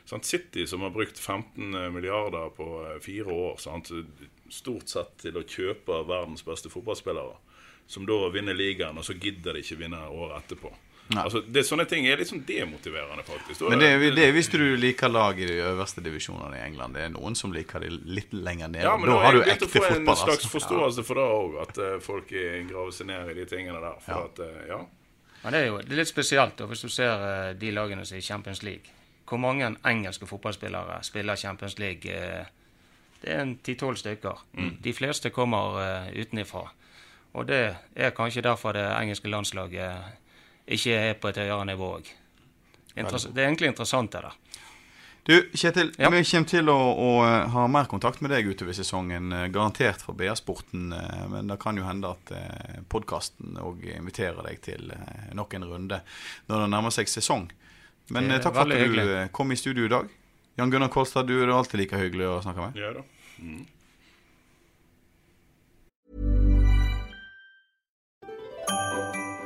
sant, 0.06 0.26
City, 0.28 0.66
som 0.70 0.84
har 0.86 0.92
brukt 0.94 1.18
15 1.18 1.74
milliarder 1.94 2.52
på 2.54 2.68
eh, 2.86 2.98
fire 3.02 3.34
år, 3.34 3.56
sant, 3.62 3.90
stort 4.50 4.90
sett 4.90 5.16
til 5.24 5.38
å 5.38 5.42
kjøpe 5.46 6.02
verdens 6.06 6.44
beste 6.46 6.70
fotballspillere, 6.70 7.34
som 7.90 8.06
da 8.06 8.20
vinner 8.30 8.54
ligaen, 8.54 8.98
og 9.00 9.04
så 9.06 9.16
gidder 9.18 9.56
de 9.58 9.64
ikke 9.64 9.80
vinne 9.80 9.98
året 10.06 10.44
etterpå. 10.44 10.70
Altså, 11.18 11.40
det, 11.42 11.64
sånne 11.66 11.88
ting 11.90 12.04
er 12.06 12.20
litt 12.20 12.28
sånn 12.30 12.44
demotiverende, 12.46 13.24
faktisk. 13.26 13.64
Men 13.66 13.80
er 13.82 13.96
det, 13.98 14.12
det 14.14 14.28
er 14.28 14.34
hvis 14.36 14.46
du 14.52 14.60
liker 14.78 15.10
lag 15.10 15.40
i 15.42 15.48
de 15.48 15.56
øverste 15.66 16.04
divisjonene 16.06 16.60
i 16.60 16.62
England. 16.68 16.94
Det 16.94 17.02
er 17.02 17.10
noen 17.10 17.34
som 17.34 17.50
liker 17.50 17.82
de 17.82 17.88
litt 18.14 18.30
lenger 18.30 18.70
ned. 18.70 18.84
Ja, 18.86 18.92
men 18.94 19.10
da 19.10 19.16
da 19.16 19.24
har 19.24 19.34
du 19.34 19.42
ekte 19.42 19.66
få 19.72 19.82
en 19.88 20.06
slags 20.06 20.36
Altså. 20.36 20.52
forståelse 20.52 21.02
for 21.08 21.18
det 21.18 21.24
òg, 21.40 21.56
at 21.64 21.80
uh, 21.82 21.96
folk 22.04 22.30
graver 22.30 22.94
seg 22.94 23.10
ned 23.10 23.32
i 23.32 23.34
de 23.40 23.48
tingene 23.50 23.82
der. 23.82 23.98
For 24.06 24.14
Ja. 24.14 24.22
at, 24.30 24.38
uh, 24.38 24.62
ja. 24.70 24.78
Men 25.42 25.52
det 25.56 25.64
er 25.64 25.66
jo 25.72 25.82
det 25.82 25.90
er 25.96 26.02
litt 26.04 26.12
spesielt 26.14 26.54
da, 26.62 26.70
hvis 26.70 26.86
du 26.86 26.88
ser 26.94 27.26
uh, 27.26 27.52
de 27.58 27.74
lagene 27.74 28.06
som 28.06 28.14
er 28.14 28.22
i 28.22 28.28
Champions 28.30 28.62
League. 28.62 28.94
Hvor 29.26 29.42
mange 29.42 29.74
engelske 29.90 30.30
fotballspillere 30.30 31.02
spiller 31.02 31.36
Champions 31.36 31.78
League? 31.82 32.06
det 33.20 33.28
er 33.34 33.42
en 33.42 33.56
ti-tolv 33.58 33.98
stykker. 33.98 34.46
De 34.82 34.92
fleste 34.94 35.30
kommer 35.34 35.74
uh, 35.82 36.06
utenifra. 36.14 36.68
Og 37.34 37.46
det 37.46 37.76
er 37.94 38.10
kanskje 38.16 38.42
derfor 38.42 38.74
det 38.74 38.84
engelske 38.98 39.30
landslaget 39.30 40.16
ikke 40.66 40.94
er 40.98 41.14
på 41.14 41.28
et 41.30 41.36
høyere 41.42 41.64
nivå 41.68 41.92
òg. 42.00 42.08
Det 42.94 43.04
er 43.38 43.46
egentlig 43.46 43.70
interessant, 43.70 44.10
det 44.12 44.22
der. 44.26 44.36
Du, 45.24 45.34
Kjetil, 45.54 45.92
Ja. 45.98 46.08
vi 46.10 46.22
kommer 46.24 46.48
til 46.48 46.68
å, 46.72 46.76
å 46.96 47.08
eh, 47.26 47.48
ha 47.52 47.66
mer 47.68 47.84
kontakt 47.86 48.20
med 48.24 48.30
deg 48.32 48.48
utover 48.50 48.72
sesongen. 48.74 49.30
eh, 49.32 49.48
Garantert 49.52 50.00
for 50.02 50.14
BA-sporten. 50.14 50.92
eh, 50.96 51.26
Men 51.28 51.46
det 51.46 51.58
kan 51.60 51.76
jo 51.76 51.84
hende 51.84 52.10
at 52.10 52.32
podkasten 52.88 53.54
òg 53.60 53.84
inviterer 53.96 54.42
deg 54.48 54.60
til 54.64 54.90
nok 55.34 55.54
en 55.54 55.64
runde 55.64 56.00
når 56.48 56.64
det 56.64 56.70
nærmer 56.70 56.90
seg 56.90 57.06
sesong. 57.06 57.50
Men 58.10 58.28
takk 58.40 58.54
for 58.54 58.62
at 58.62 58.68
du 58.68 58.74
hyggelig. 58.80 59.30
kom 59.32 59.52
i 59.52 59.56
studio 59.56 59.84
i 59.84 59.88
dag. 59.92 60.08
Jan 60.58 60.70
Gunnar 60.70 60.88
Kolstad, 60.88 61.26
du 61.28 61.36
er 61.44 61.52
alltid 61.52 61.78
like 61.80 61.96
hyggelig 61.96 62.26
å 62.26 62.42
snakke 62.42 62.66
med. 62.66 62.74
ja 62.76 62.92
da. 62.92 63.02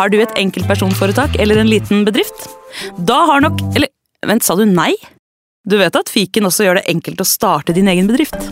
Har 0.00 0.08
du 0.08 0.16
et 0.16 0.38
enkeltpersonforetak 0.40 1.34
eller 1.44 1.60
en 1.60 1.68
liten 1.68 2.06
bedrift? 2.06 2.46
Da 3.04 3.18
har 3.28 3.42
nok 3.44 3.60
Eller 3.76 3.90
vent, 4.24 4.44
sa 4.44 4.56
du 4.56 4.64
nei? 4.64 4.94
Du 5.68 5.76
vet 5.76 5.96
at 5.96 6.08
fiken 6.08 6.48
også 6.48 6.64
gjør 6.64 6.80
det 6.80 6.86
enkelt 6.88 7.20
å 7.20 7.26
starte 7.28 7.76
din 7.76 7.90
egen 7.92 8.08
bedrift? 8.08 8.48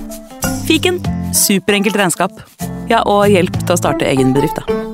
Fiken 0.69 1.01
superenkelt 1.33 1.97
regnskap. 1.97 2.37
Ja, 2.93 3.01
og 3.09 3.33
hjelp 3.33 3.57
til 3.65 3.73
å 3.73 3.81
starte 3.81 4.05
egen 4.09 4.37
bedrift, 4.37 4.61
da. 4.61 4.88